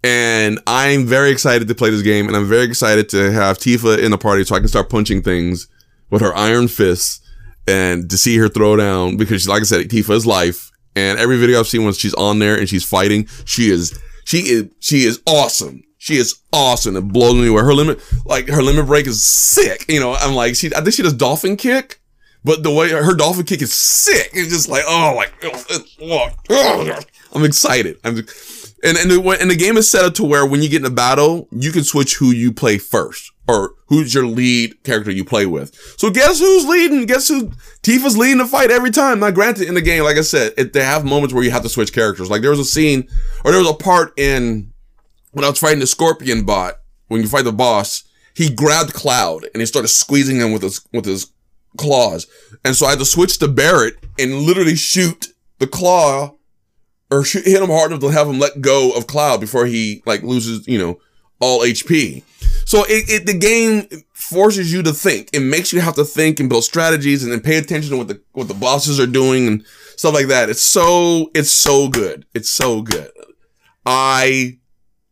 And 0.03 0.59
I'm 0.65 1.05
very 1.05 1.29
excited 1.29 1.67
to 1.67 1.75
play 1.75 1.91
this 1.91 2.01
game. 2.01 2.25
And 2.25 2.35
I'm 2.35 2.47
very 2.47 2.63
excited 2.63 3.07
to 3.09 3.31
have 3.31 3.59
Tifa 3.59 3.99
in 3.99 4.09
the 4.09 4.17
party 4.17 4.43
so 4.43 4.55
I 4.55 4.59
can 4.59 4.69
start 4.69 4.89
punching 4.89 5.21
things 5.21 5.67
with 6.09 6.23
her 6.23 6.35
iron 6.35 6.67
fists 6.67 7.21
and 7.67 8.09
to 8.09 8.17
see 8.17 8.37
her 8.37 8.49
throw 8.49 8.75
down 8.75 9.17
because, 9.17 9.47
like 9.47 9.61
I 9.61 9.65
said, 9.65 9.87
Tifa 9.87 10.15
is 10.15 10.25
life. 10.25 10.71
And 10.95 11.19
every 11.19 11.37
video 11.37 11.59
I've 11.59 11.67
seen 11.67 11.83
when 11.83 11.93
she's 11.93 12.15
on 12.15 12.39
there 12.39 12.57
and 12.57 12.67
she's 12.67 12.83
fighting, 12.83 13.27
she 13.45 13.69
is 13.69 13.99
she 14.31 14.37
is 14.49 14.69
she 14.79 15.03
is 15.03 15.21
awesome. 15.27 15.83
She 15.97 16.15
is 16.15 16.39
awesome. 16.53 16.95
It 16.95 17.09
blows 17.09 17.35
me 17.35 17.47
away. 17.47 17.61
Her 17.63 17.73
limit, 17.73 17.99
like 18.25 18.47
her 18.47 18.63
limit 18.63 18.85
break 18.87 19.05
is 19.05 19.23
sick. 19.23 19.85
You 19.89 19.99
know, 19.99 20.13
I'm 20.13 20.33
like, 20.33 20.55
she, 20.55 20.73
I 20.73 20.79
think 20.79 20.93
she 20.93 21.03
does 21.03 21.13
dolphin 21.13 21.57
kick, 21.57 21.99
but 22.43 22.63
the 22.63 22.71
way 22.71 22.89
her 22.89 23.13
dolphin 23.13 23.45
kick 23.45 23.61
is 23.61 23.73
sick. 23.73 24.31
It's 24.33 24.49
just 24.49 24.69
like, 24.69 24.83
oh, 24.87 25.13
like, 25.15 25.33
I'm 27.33 27.43
excited. 27.43 27.99
I'm, 28.05 28.15
and, 28.83 28.97
and 28.97 29.11
the, 29.11 29.37
and 29.39 29.51
the 29.51 29.55
game 29.55 29.77
is 29.77 29.91
set 29.91 30.05
up 30.05 30.13
to 30.15 30.23
where 30.23 30.45
when 30.45 30.63
you 30.63 30.69
get 30.69 30.81
in 30.81 30.87
a 30.87 30.95
battle, 30.95 31.47
you 31.51 31.71
can 31.71 31.83
switch 31.83 32.15
who 32.15 32.31
you 32.31 32.53
play 32.53 32.77
first 32.77 33.31
or 33.51 33.75
who's 33.87 34.13
your 34.13 34.25
lead 34.25 34.81
character 34.83 35.11
you 35.11 35.25
play 35.25 35.45
with. 35.45 35.75
So 35.97 36.09
guess 36.09 36.39
who's 36.39 36.65
leading? 36.65 37.05
Guess 37.05 37.27
who? 37.27 37.51
Tifa's 37.83 38.17
leading 38.17 38.37
the 38.37 38.45
fight 38.45 38.71
every 38.71 38.91
time. 38.91 39.19
Now, 39.19 39.31
granted, 39.31 39.67
in 39.67 39.73
the 39.73 39.81
game, 39.81 40.03
like 40.03 40.17
I 40.17 40.21
said, 40.21 40.53
it, 40.57 40.71
they 40.71 40.83
have 40.83 41.03
moments 41.03 41.33
where 41.33 41.43
you 41.43 41.51
have 41.51 41.63
to 41.63 41.69
switch 41.69 41.93
characters. 41.93 42.29
Like 42.29 42.41
there 42.41 42.51
was 42.51 42.59
a 42.59 42.65
scene, 42.65 43.09
or 43.43 43.51
there 43.51 43.59
was 43.59 43.69
a 43.69 43.73
part 43.73 44.17
in 44.17 44.71
when 45.31 45.43
I 45.43 45.49
was 45.49 45.59
fighting 45.59 45.79
the 45.79 45.87
Scorpion 45.87 46.45
bot. 46.45 46.75
When 47.09 47.21
you 47.21 47.27
fight 47.27 47.43
the 47.43 47.51
boss, 47.51 48.05
he 48.33 48.49
grabbed 48.49 48.93
Cloud 48.93 49.43
and 49.53 49.59
he 49.59 49.65
started 49.65 49.89
squeezing 49.89 50.37
him 50.37 50.53
with 50.53 50.61
his 50.61 50.87
with 50.93 51.03
his 51.03 51.29
claws. 51.77 52.27
And 52.63 52.73
so 52.73 52.85
I 52.85 52.91
had 52.91 52.99
to 52.99 53.05
switch 53.05 53.37
to 53.39 53.49
Barret 53.49 53.95
and 54.17 54.43
literally 54.43 54.77
shoot 54.77 55.27
the 55.59 55.67
claw 55.67 56.35
or 57.09 57.25
shoot, 57.25 57.43
hit 57.43 57.61
him 57.61 57.69
hard 57.69 57.91
enough 57.91 58.01
to 58.01 58.07
have 58.07 58.29
him 58.29 58.39
let 58.39 58.61
go 58.61 58.91
of 58.91 59.07
Cloud 59.07 59.41
before 59.41 59.65
he 59.65 60.01
like 60.05 60.23
loses, 60.23 60.65
you 60.67 60.77
know, 60.77 60.99
all 61.41 61.61
HP. 61.61 62.23
So 62.65 62.83
it, 62.85 63.09
it 63.09 63.25
the 63.25 63.37
game 63.37 63.87
forces 64.13 64.71
you 64.71 64.81
to 64.83 64.93
think. 64.93 65.29
It 65.33 65.41
makes 65.41 65.73
you 65.73 65.81
have 65.81 65.95
to 65.95 66.05
think 66.05 66.39
and 66.39 66.47
build 66.47 66.63
strategies 66.63 67.23
and 67.23 67.31
then 67.31 67.41
pay 67.41 67.57
attention 67.57 67.91
to 67.91 67.97
what 67.97 68.07
the 68.07 68.21
what 68.31 68.47
the 68.47 68.53
bosses 68.53 68.99
are 68.99 69.07
doing 69.07 69.47
and 69.47 69.65
stuff 69.97 70.13
like 70.13 70.27
that. 70.27 70.49
It's 70.49 70.61
so 70.61 71.29
it's 71.33 71.51
so 71.51 71.89
good. 71.89 72.25
It's 72.33 72.49
so 72.49 72.81
good. 72.81 73.11
I 73.85 74.59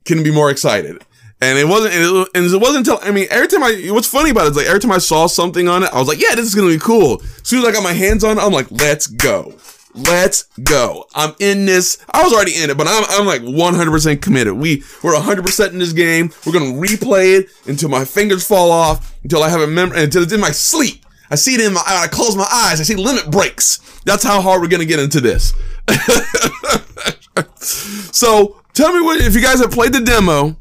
can 0.05 0.23
be 0.23 0.31
more 0.31 0.49
excited. 0.49 1.03
And 1.41 1.57
it 1.57 1.65
wasn't, 1.65 1.93
and 1.93 2.03
it, 2.03 2.59
wasn't 2.59 2.85
until, 2.85 2.99
I 3.01 3.11
mean, 3.11 3.27
every 3.31 3.47
time 3.47 3.63
I, 3.63 3.87
what's 3.91 4.07
funny 4.07 4.29
about 4.29 4.47
it 4.47 4.51
is 4.51 4.57
like 4.57 4.65
every 4.65 4.81
time 4.81 4.91
I 4.91 4.97
saw 4.97 5.25
something 5.25 5.69
on 5.69 5.83
it, 5.83 5.89
I 5.93 5.97
was 5.97 6.07
like, 6.09 6.21
yeah, 6.21 6.35
this 6.35 6.45
is 6.45 6.53
to 6.53 6.67
be 6.67 6.77
cool. 6.77 7.21
As 7.21 7.47
soon 7.47 7.59
as 7.59 7.65
I 7.65 7.71
got 7.71 7.81
my 7.81 7.93
hands 7.93 8.25
on 8.25 8.37
it, 8.37 8.41
I'm 8.41 8.51
like, 8.51 8.69
let's 8.71 9.07
go. 9.07 9.53
Let's 9.95 10.43
go. 10.63 11.05
I'm 11.15 11.33
in 11.39 11.65
this. 11.65 11.97
I 12.11 12.23
was 12.23 12.31
already 12.31 12.55
in 12.55 12.69
it, 12.69 12.77
but 12.77 12.87
I'm, 12.87 13.03
I'm 13.09 13.25
like 13.25 13.41
100% 13.41 14.21
committed. 14.21 14.53
We, 14.53 14.83
we're 15.03 15.15
100% 15.15 15.71
in 15.71 15.79
this 15.79 15.93
game. 15.93 16.31
We're 16.45 16.53
going 16.53 16.73
to 16.73 16.79
replay 16.79 17.39
it 17.39 17.49
until 17.65 17.89
my 17.89 18.05
fingers 18.05 18.45
fall 18.45 18.71
off, 18.71 19.17
until 19.23 19.41
I 19.41 19.49
have 19.49 19.61
a 19.61 19.67
memory, 19.67 20.03
until 20.03 20.23
it's 20.23 20.33
in 20.33 20.39
my 20.39 20.51
sleep. 20.51 21.05
I 21.31 21.35
see 21.35 21.55
it 21.55 21.61
in 21.61 21.73
my, 21.73 21.83
I 21.85 22.07
close 22.07 22.35
my 22.35 22.47
eyes. 22.51 22.79
I 22.79 22.83
see 22.83 22.95
limit 22.95 23.31
breaks. 23.31 23.79
That's 24.03 24.23
how 24.23 24.41
hard 24.41 24.61
we're 24.61 24.67
going 24.67 24.81
to 24.81 24.85
get 24.85 24.99
into 24.99 25.21
this. 25.21 25.53
so 28.15 28.61
tell 28.73 28.93
me 28.93 29.01
what, 29.01 29.21
if 29.21 29.35
you 29.35 29.41
guys 29.41 29.59
have 29.59 29.71
played 29.71 29.93
the 29.93 30.01
demo, 30.01 30.55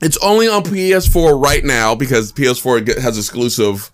it's 0.00 0.18
only 0.22 0.48
on 0.48 0.62
PS4 0.62 1.42
right 1.42 1.64
now 1.64 1.94
because 1.94 2.32
PS4 2.32 3.00
has 3.00 3.16
exclusive 3.16 3.90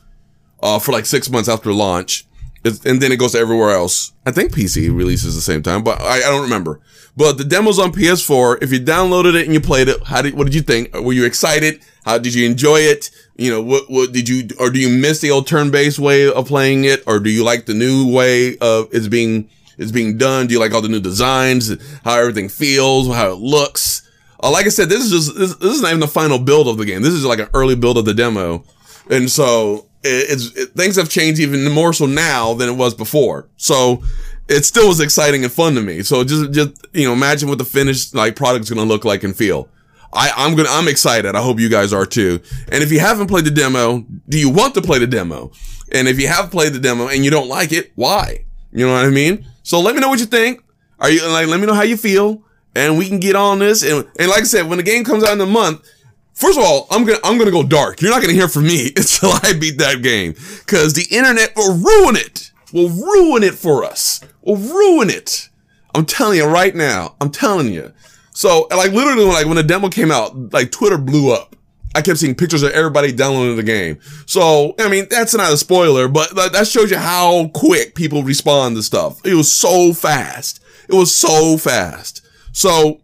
uh, 0.62 0.79
for 0.79 0.92
like 0.92 1.07
six 1.07 1.31
months 1.31 1.48
after 1.48 1.72
launch. 1.72 2.27
It's, 2.64 2.85
and 2.85 3.01
then 3.01 3.11
it 3.11 3.18
goes 3.18 3.33
to 3.33 3.38
everywhere 3.38 3.70
else. 3.70 4.12
I 4.25 4.31
think 4.31 4.53
PC 4.53 4.94
releases 4.94 5.35
the 5.35 5.40
same 5.40 5.62
time, 5.62 5.83
but 5.83 6.01
I, 6.01 6.18
I, 6.18 6.31
don't 6.31 6.42
remember. 6.42 6.81
But 7.16 7.37
the 7.37 7.44
demo's 7.44 7.79
on 7.81 7.92
PS4. 7.92 8.62
If 8.62 8.72
you 8.72 8.79
downloaded 8.79 9.35
it 9.35 9.44
and 9.44 9.53
you 9.53 9.61
played 9.61 9.88
it, 9.88 10.01
how 10.05 10.22
did 10.22 10.35
what 10.35 10.44
did 10.44 10.55
you 10.55 10.62
think? 10.62 10.94
Were 10.94 11.12
you 11.12 11.25
excited? 11.25 11.83
How 12.05 12.18
did 12.18 12.35
you 12.35 12.46
enjoy 12.46 12.79
it? 12.81 13.11
You 13.37 13.51
know, 13.51 13.62
what 13.62 13.90
what 13.90 14.12
did 14.12 14.29
you 14.29 14.48
or 14.61 14.70
do 14.70 14.79
you 14.79 14.88
miss 14.88 15.20
the 15.20 15.31
old 15.31 15.46
turn-based 15.48 15.98
way 15.98 16.31
of 16.31 16.46
playing 16.46 16.85
it, 16.85 17.03
or 17.07 17.18
do 17.18 17.31
you 17.31 17.42
like 17.42 17.66
the 17.66 17.75
new 17.75 18.12
way 18.12 18.57
of 18.59 18.88
it's 18.92 19.09
being 19.09 19.48
it's 19.77 19.92
being 19.92 20.16
done? 20.16 20.46
Do 20.46 20.55
you 20.55 20.61
like 20.61 20.72
all 20.72 20.83
the 20.83 20.88
new 20.88 21.01
designs, 21.01 21.72
how 22.05 22.18
everything 22.18 22.48
feels, 22.48 23.12
how 23.12 23.33
it 23.33 23.38
looks? 23.38 24.09
Uh, 24.40 24.51
like 24.51 24.66
I 24.66 24.70
said, 24.70 24.88
this 24.88 25.05
is 25.05 25.11
just 25.11 25.37
this, 25.37 25.55
this, 25.57 25.75
is 25.75 25.83
not 25.83 25.88
even 25.88 26.01
the 26.01 26.09
final 26.09 26.38
build 26.38 26.68
of 26.68 26.77
the 26.77 26.85
game. 26.85 27.03
This 27.03 27.12
is 27.12 27.25
like 27.25 27.40
an 27.40 27.48
early 27.55 27.75
build 27.75 27.98
of 27.98 28.05
the 28.05 28.14
demo, 28.14 28.64
and 29.11 29.31
so 29.31 29.87
it's 30.05 30.55
it, 30.57 30.71
things 30.71 30.97
have 30.97 31.09
changed 31.09 31.41
even 31.41 31.71
more 31.71 31.93
so 31.93 32.07
now 32.07 32.55
than 32.55 32.69
it 32.69 32.73
was 32.73 32.95
before. 32.95 33.49
So 33.57 34.03
it 34.49 34.65
still 34.65 34.88
was 34.88 35.01
exciting 35.01 35.45
and 35.45 35.53
fun 35.53 35.75
to 35.75 35.81
me. 35.81 36.03
So 36.03 36.25
just 36.25 36.53
just 36.53 36.87
you 36.93 37.07
know, 37.07 37.12
imagine 37.12 37.49
what 37.49 37.59
the 37.59 37.65
finished 37.65 38.15
like 38.15 38.37
product's 38.37 38.71
gonna 38.71 38.85
look 38.85 39.05
like 39.05 39.25
and 39.25 39.37
feel. 39.37 39.69
I, 40.12 40.31
I'm 40.37 40.55
gonna 40.55 40.69
I'm 40.71 40.88
excited. 40.88 41.35
I 41.35 41.43
hope 41.43 41.59
you 41.59 41.69
guys 41.69 41.93
are 41.93 42.07
too. 42.07 42.41
And 42.71 42.83
if 42.83 42.93
you 42.93 43.01
haven't 43.01 43.29
played 43.29 43.45
the 43.45 43.51
demo, 43.51 44.05
do 44.29 44.38
you 44.38 44.51
want 44.51 44.75
to 44.75 44.83
play 44.83 44.99
the 44.99 45.07
demo? 45.07 45.53
And 45.93 46.09
if 46.09 46.21
you 46.21 46.29
have 46.29 46.51
played 46.51 46.73
the 46.73 46.79
demo 46.79 47.09
and 47.09 47.25
you 47.25 47.31
don't 47.31 47.49
like 47.49 47.73
it, 47.73 47.93
why? 47.95 48.45
You 48.73 48.87
know 48.87 48.93
what 48.93 49.05
I 49.05 49.11
mean? 49.11 49.47
So 49.62 49.81
let 49.81 49.95
me 49.95 50.01
know 50.01 50.09
what 50.09 50.21
you 50.21 50.27
think. 50.27 50.62
Are 50.99 51.11
you 51.11 51.27
like 51.29 51.47
let 51.49 51.61
me 51.61 51.67
know 51.67 51.75
how 51.75 51.83
you 51.83 51.97
feel 51.97 52.43
and 52.75 52.99
we 52.99 53.09
can 53.09 53.21
get 53.21 53.37
on 53.37 53.59
this. 53.59 53.83
And, 53.83 54.07
and 54.19 54.31
like 54.31 54.41
I 54.41 54.45
said, 54.45 54.69
when 54.69 54.79
the 54.79 54.85
game 54.85 55.05
comes 55.05 55.25
out 55.25 55.33
in 55.33 55.41
a 55.41 55.47
month, 55.47 55.87
first 56.35 56.59
of 56.59 56.64
all, 56.64 56.87
I'm 56.90 57.05
gonna 57.05 57.18
I'm 57.25 57.38
gonna 57.38 57.51
go 57.51 57.62
dark. 57.62 58.01
You're 58.01 58.11
not 58.11 58.23
gonna 58.23 58.35
hear 58.35 58.49
from 58.49 58.66
me 58.66 58.87
until 58.97 59.31
I 59.42 59.55
beat 59.59 59.79
that 59.79 60.03
game 60.03 60.33
because 60.33 60.95
the 60.95 61.07
internet 61.14 61.55
will 61.57 61.75
ruin 61.75 62.16
it. 62.16 62.51
Will 62.73 62.88
ruin 62.88 63.42
it 63.42 63.55
for 63.55 63.85
us. 63.85 64.21
Will 64.42 64.57
ruin 64.57 65.11
it. 65.11 65.49
I'm 65.95 66.07
telling 66.07 66.38
you 66.38 66.47
right 66.47 66.75
now. 66.75 67.16
I'm 67.21 67.31
telling 67.31 67.73
you. 67.73 67.92
So 68.33 68.66
like 68.71 68.92
literally 68.92 69.25
when 69.25 69.35
like 69.35 69.47
when 69.47 69.57
the 69.57 69.62
demo 69.62 69.88
came 69.88 70.11
out, 70.11 70.53
like 70.53 70.71
Twitter 70.71 70.99
blew 70.99 71.33
up. 71.33 71.57
I 71.95 72.01
kept 72.01 72.18
seeing 72.18 72.35
pictures 72.35 72.62
of 72.62 72.73
everybody 72.73 73.12
downloading 73.12 73.57
the 73.57 73.62
game. 73.62 73.99
So, 74.25 74.75
I 74.79 74.88
mean, 74.88 75.07
that's 75.11 75.35
not 75.35 75.53
a 75.53 75.59
spoiler, 75.59 76.09
but 76.09 76.35
that 76.35 76.66
shows 76.66 76.90
you 76.90 76.97
how 76.97 77.49
quick 77.49 77.95
people 77.95 78.23
respond 78.23 78.77
to 78.77 78.83
stuff. 78.83 79.21
It 79.27 79.35
was 79.35 79.53
so 79.53 79.92
fast. 79.92 80.62
It 80.88 80.95
was 80.95 81.14
so 81.14 81.59
fast. 81.59 82.25
So, 82.53 83.03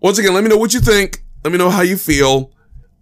once 0.00 0.18
again, 0.18 0.34
let 0.34 0.44
me 0.44 0.50
know 0.50 0.56
what 0.56 0.72
you 0.72 0.80
think. 0.80 1.21
Let 1.44 1.52
me 1.52 1.58
know 1.58 1.70
how 1.70 1.82
you 1.82 1.96
feel. 1.96 2.50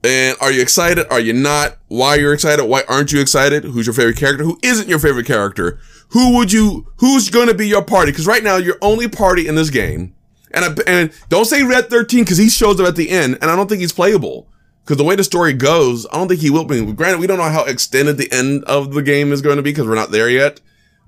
And 0.02 0.36
are 0.40 0.50
you 0.50 0.62
excited? 0.62 1.06
Are 1.10 1.20
you 1.20 1.34
not? 1.34 1.76
Why 1.88 2.14
you're 2.14 2.32
excited? 2.32 2.64
Why 2.64 2.84
aren't 2.88 3.12
you 3.12 3.20
excited? 3.20 3.64
Who's 3.64 3.86
your 3.86 3.92
favorite 3.92 4.16
character? 4.16 4.44
Who 4.44 4.58
isn't 4.62 4.88
your 4.88 4.98
favorite 4.98 5.26
character? 5.26 5.78
Who 6.10 6.36
would 6.36 6.50
you, 6.52 6.86
who's 6.96 7.28
to 7.28 7.54
be 7.54 7.68
your 7.68 7.84
party? 7.84 8.10
Cause 8.12 8.26
right 8.26 8.42
now 8.42 8.56
you're 8.56 8.78
only 8.80 9.08
party 9.08 9.46
in 9.46 9.56
this 9.56 9.68
game. 9.68 10.14
And 10.52 10.64
I, 10.64 10.82
and 10.86 11.12
don't 11.28 11.44
say 11.44 11.62
Red 11.62 11.90
13 11.90 12.24
cause 12.24 12.38
he 12.38 12.48
shows 12.48 12.80
up 12.80 12.86
at 12.86 12.96
the 12.96 13.10
end 13.10 13.38
and 13.42 13.50
I 13.50 13.56
don't 13.56 13.68
think 13.68 13.82
he's 13.82 13.92
playable. 13.92 14.48
Cause 14.86 14.96
the 14.96 15.04
way 15.04 15.16
the 15.16 15.22
story 15.22 15.52
goes, 15.52 16.06
I 16.10 16.16
don't 16.16 16.28
think 16.28 16.40
he 16.40 16.50
will 16.50 16.64
be. 16.64 16.92
Granted, 16.92 17.20
we 17.20 17.26
don't 17.26 17.38
know 17.38 17.44
how 17.44 17.64
extended 17.64 18.16
the 18.16 18.32
end 18.32 18.64
of 18.64 18.94
the 18.94 19.02
game 19.02 19.32
is 19.32 19.42
going 19.42 19.56
to 19.56 19.62
be 19.62 19.70
because 19.70 19.86
we're 19.86 19.94
not 19.94 20.10
there 20.10 20.30
yet. 20.30 20.60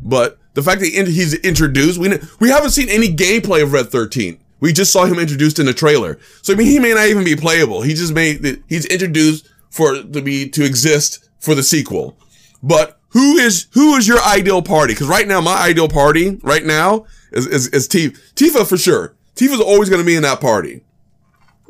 But 0.02 0.38
the 0.52 0.62
fact 0.62 0.80
that 0.80 0.88
he's 0.88 1.34
introduced, 1.34 1.98
we, 1.98 2.18
we 2.40 2.50
haven't 2.50 2.70
seen 2.70 2.90
any 2.90 3.08
gameplay 3.08 3.62
of 3.62 3.72
Red 3.72 3.88
13. 3.90 4.38
We 4.62 4.72
just 4.72 4.92
saw 4.92 5.06
him 5.06 5.18
introduced 5.18 5.58
in 5.58 5.66
the 5.66 5.74
trailer. 5.74 6.20
So 6.40 6.52
I 6.52 6.56
mean, 6.56 6.68
he 6.68 6.78
may 6.78 6.94
not 6.94 7.08
even 7.08 7.24
be 7.24 7.34
playable. 7.34 7.82
He 7.82 7.94
just 7.94 8.14
made, 8.14 8.62
he's 8.68 8.86
introduced 8.86 9.48
for, 9.70 10.00
to 10.00 10.22
be, 10.22 10.48
to 10.50 10.64
exist 10.64 11.28
for 11.40 11.56
the 11.56 11.64
sequel. 11.64 12.16
But 12.62 13.00
who 13.08 13.38
is, 13.38 13.66
who 13.72 13.96
is 13.96 14.06
your 14.06 14.20
ideal 14.22 14.62
party? 14.62 14.94
Cause 14.94 15.08
right 15.08 15.26
now, 15.26 15.40
my 15.40 15.56
ideal 15.56 15.88
party 15.88 16.38
right 16.44 16.64
now 16.64 17.06
is, 17.32 17.48
is, 17.48 17.66
is 17.68 17.88
Tifa. 17.88 18.16
Tifa 18.34 18.64
for 18.64 18.78
sure. 18.78 19.16
Tifa's 19.34 19.60
always 19.60 19.88
going 19.88 20.00
to 20.00 20.06
be 20.06 20.14
in 20.14 20.22
that 20.22 20.40
party. 20.40 20.84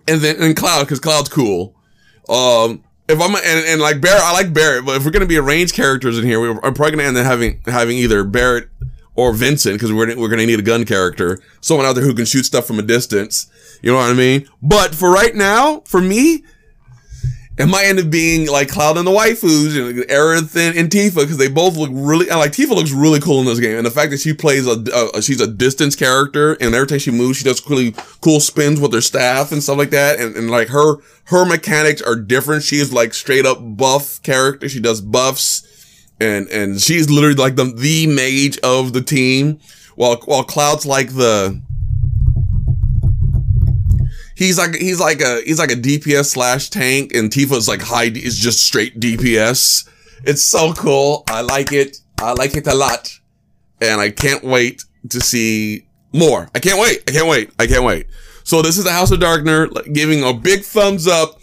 And 0.06 0.20
then, 0.20 0.36
and 0.42 0.54
Cloud, 0.54 0.86
cause 0.86 1.00
Cloud's 1.00 1.30
cool. 1.30 1.74
Um, 2.28 2.84
if 3.08 3.18
I'm, 3.18 3.34
and, 3.34 3.66
and 3.68 3.80
like 3.80 4.02
Barret, 4.02 4.20
I 4.22 4.34
like 4.34 4.52
Barret, 4.52 4.84
but 4.84 4.96
if 4.96 5.04
we're 5.06 5.12
to 5.12 5.24
be 5.24 5.38
arranged 5.38 5.74
characters 5.74 6.18
in 6.18 6.26
here, 6.26 6.38
we're, 6.38 6.60
I'm 6.62 6.74
probably 6.74 6.98
to 6.98 7.04
end 7.04 7.16
up 7.16 7.24
having, 7.24 7.62
having 7.64 7.96
either 7.96 8.22
Barret 8.22 8.68
or 9.14 9.32
Vincent 9.32 9.74
because 9.74 9.92
we're 9.92 10.16
we're 10.16 10.28
gonna 10.28 10.46
need 10.46 10.58
a 10.58 10.62
gun 10.62 10.84
character, 10.84 11.40
someone 11.60 11.86
out 11.86 11.94
there 11.94 12.04
who 12.04 12.14
can 12.14 12.24
shoot 12.24 12.44
stuff 12.44 12.66
from 12.66 12.78
a 12.78 12.82
distance. 12.82 13.50
You 13.82 13.92
know 13.92 13.98
what 13.98 14.10
I 14.10 14.14
mean? 14.14 14.48
But 14.62 14.94
for 14.94 15.10
right 15.10 15.34
now, 15.34 15.80
for 15.80 16.00
me, 16.00 16.44
it 17.58 17.66
might 17.66 17.84
end 17.84 17.98
up 17.98 18.10
being 18.10 18.48
like 18.48 18.68
Cloud 18.68 18.96
and 18.96 19.06
the 19.06 19.10
waifus, 19.10 19.74
you 19.74 19.92
know, 19.92 20.02
Aerith 20.04 20.56
and, 20.56 20.76
and 20.76 20.88
Tifa, 20.88 21.16
because 21.16 21.36
they 21.36 21.48
both 21.48 21.76
look 21.76 21.90
really, 21.92 22.30
and 22.30 22.38
like 22.38 22.52
Tifa 22.52 22.70
looks 22.70 22.92
really 22.92 23.20
cool 23.20 23.40
in 23.40 23.46
this 23.46 23.60
game. 23.60 23.76
And 23.76 23.84
the 23.84 23.90
fact 23.90 24.10
that 24.10 24.20
she 24.20 24.32
plays 24.32 24.66
a, 24.66 24.82
a, 25.14 25.20
she's 25.20 25.40
a 25.40 25.46
distance 25.46 25.94
character 25.94 26.54
and 26.54 26.74
every 26.74 26.86
time 26.86 26.98
she 26.98 27.10
moves, 27.10 27.38
she 27.38 27.44
does 27.44 27.68
really 27.68 27.94
cool 28.22 28.40
spins 28.40 28.80
with 28.80 28.94
her 28.94 29.02
staff 29.02 29.52
and 29.52 29.62
stuff 29.62 29.76
like 29.76 29.90
that. 29.90 30.18
And, 30.18 30.34
and 30.34 30.50
like 30.50 30.68
her, 30.68 30.96
her 31.24 31.44
mechanics 31.44 32.00
are 32.00 32.16
different. 32.16 32.62
She 32.62 32.76
is 32.76 32.92
like 32.92 33.12
straight 33.12 33.44
up 33.44 33.58
buff 33.60 34.22
character. 34.22 34.68
She 34.68 34.80
does 34.80 35.02
buffs 35.02 35.68
and 36.20 36.48
and 36.48 36.80
she's 36.80 37.10
literally 37.10 37.36
like 37.36 37.56
the 37.56 37.64
the 37.64 38.06
mage 38.06 38.58
of 38.58 38.92
the 38.92 39.02
team, 39.02 39.60
while 39.96 40.16
while 40.24 40.44
Cloud's 40.44 40.86
like 40.86 41.14
the 41.14 41.60
he's 44.34 44.58
like 44.58 44.74
he's 44.74 45.00
like 45.00 45.20
a 45.20 45.42
he's 45.44 45.58
like 45.58 45.70
a 45.70 45.76
DPS 45.76 46.26
slash 46.26 46.70
tank, 46.70 47.14
and 47.14 47.30
Tifa's 47.30 47.68
like 47.68 47.82
high 47.82 48.06
is 48.06 48.38
just 48.38 48.64
straight 48.64 48.98
DPS. 48.98 49.88
It's 50.24 50.42
so 50.42 50.72
cool. 50.72 51.24
I 51.28 51.40
like 51.40 51.72
it. 51.72 51.98
I 52.20 52.32
like 52.32 52.56
it 52.56 52.66
a 52.66 52.74
lot, 52.74 53.18
and 53.80 54.00
I 54.00 54.10
can't 54.10 54.44
wait 54.44 54.84
to 55.10 55.20
see 55.20 55.86
more. 56.12 56.48
I 56.54 56.58
can't 56.58 56.80
wait. 56.80 57.02
I 57.08 57.12
can't 57.12 57.28
wait. 57.28 57.50
I 57.58 57.66
can't 57.66 57.84
wait. 57.84 58.06
So 58.44 58.62
this 58.62 58.78
is 58.78 58.84
the 58.84 58.92
House 58.92 59.10
of 59.10 59.20
Darkner 59.20 59.70
giving 59.92 60.22
a 60.24 60.32
big 60.32 60.62
thumbs 60.62 61.06
up, 61.06 61.40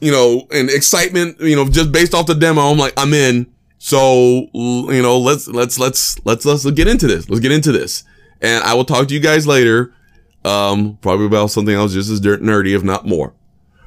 you 0.00 0.12
know, 0.12 0.46
and 0.52 0.70
excitement, 0.70 1.40
you 1.40 1.56
know, 1.56 1.68
just 1.68 1.92
based 1.92 2.14
off 2.14 2.26
the 2.26 2.34
demo. 2.34 2.62
I'm 2.62 2.78
like, 2.78 2.94
I'm 2.96 3.12
in. 3.12 3.52
So, 3.86 4.48
you 4.52 5.00
know, 5.00 5.16
let's, 5.16 5.46
let's, 5.46 5.78
let's, 5.78 6.18
let's, 6.26 6.44
let's 6.44 6.68
get 6.72 6.88
into 6.88 7.06
this. 7.06 7.30
Let's 7.30 7.38
get 7.38 7.52
into 7.52 7.70
this. 7.70 8.02
And 8.40 8.64
I 8.64 8.74
will 8.74 8.84
talk 8.84 9.06
to 9.06 9.14
you 9.14 9.20
guys 9.20 9.46
later. 9.46 9.94
Um, 10.44 10.98
probably 11.00 11.26
about 11.26 11.52
something 11.52 11.72
else 11.72 11.92
just 11.92 12.10
as 12.10 12.18
dirt 12.18 12.42
nerdy, 12.42 12.74
if 12.74 12.82
not 12.82 13.06
more. 13.06 13.32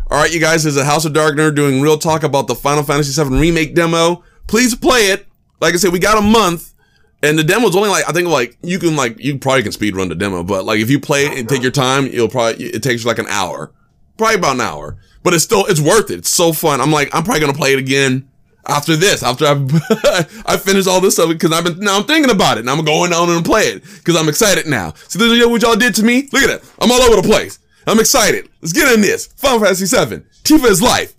All 0.09 0.17
right, 0.17 0.33
you 0.33 0.39
guys, 0.39 0.63
this 0.63 0.75
is 0.75 0.81
a 0.81 0.85
House 0.85 1.03
of 1.03 1.12
Darkner 1.12 1.53
doing 1.53 1.81
real 1.81 1.97
talk 1.97 2.23
about 2.23 2.47
the 2.47 2.55
Final 2.55 2.81
Fantasy 2.81 3.21
VII 3.21 3.29
Remake 3.29 3.75
demo. 3.75 4.23
Please 4.47 4.73
play 4.73 5.07
it. 5.12 5.27
Like 5.59 5.73
I 5.73 5.77
said, 5.77 5.91
we 5.91 5.99
got 5.99 6.17
a 6.17 6.21
month. 6.21 6.73
And 7.21 7.38
the 7.38 7.43
demo's 7.43 7.75
only 7.75 7.89
like, 7.89 8.07
I 8.07 8.13
think 8.13 8.29
like, 8.29 8.57
you 8.62 8.79
can 8.79 8.95
like, 8.95 9.19
you 9.19 9.38
probably 9.38 9.63
can 9.63 9.73
speed 9.73 9.97
run 9.97 10.07
the 10.07 10.15
demo, 10.15 10.43
but 10.43 10.63
like 10.63 10.79
if 10.79 10.89
you 10.89 11.01
play 11.01 11.25
it 11.25 11.38
and 11.38 11.49
take 11.49 11.62
your 11.62 11.71
time, 11.71 12.05
it'll 12.05 12.29
probably, 12.29 12.67
it 12.67 12.81
takes 12.83 13.03
you 13.03 13.09
like 13.09 13.19
an 13.19 13.27
hour. 13.27 13.73
Probably 14.15 14.35
about 14.35 14.55
an 14.55 14.62
hour. 14.62 14.95
But 15.23 15.33
it's 15.33 15.43
still, 15.43 15.65
it's 15.65 15.81
worth 15.81 16.09
it. 16.09 16.19
It's 16.19 16.29
so 16.29 16.53
fun. 16.53 16.79
I'm 16.79 16.93
like, 16.93 17.13
I'm 17.13 17.23
probably 17.23 17.41
gonna 17.41 17.51
play 17.51 17.73
it 17.73 17.79
again 17.79 18.29
after 18.69 18.95
this, 18.95 19.23
after 19.23 19.45
I've 19.45 19.67
I 20.45 20.58
finished 20.58 20.88
all 20.88 21.01
this 21.01 21.15
stuff 21.15 21.29
because 21.29 21.51
I've 21.51 21.63
been 21.63 21.79
now 21.79 21.97
I'm 21.97 22.05
thinking 22.05 22.32
about 22.32 22.58
it 22.58 22.62
and 22.62 22.69
I'm 22.69 22.84
going 22.86 23.12
on 23.13 23.29
and 23.29 23.43
play 23.43 23.63
it 23.63 23.84
because 23.84 24.15
I'm 24.15 24.29
excited 24.29 24.67
now. 24.67 24.93
See 25.08 25.19
this 25.19 25.32
is 25.32 25.47
what 25.47 25.62
y'all 25.62 25.75
did 25.75 25.95
to 25.95 26.03
me? 26.03 26.29
Look 26.32 26.43
at 26.43 26.62
that. 26.62 26.71
I'm 26.79 26.91
all 26.91 27.01
over 27.01 27.21
the 27.21 27.27
place. 27.27 27.60
I'm 27.88 27.99
excited. 27.99 28.47
Let's 28.62 28.73
get 28.73 28.93
in 28.93 29.01
this. 29.01 29.27
Final 29.38 29.60
Fantasy 29.60 29.88
7. 29.88 30.25
Tifa 30.43 30.65
is 30.65 30.82
life. 30.82 31.15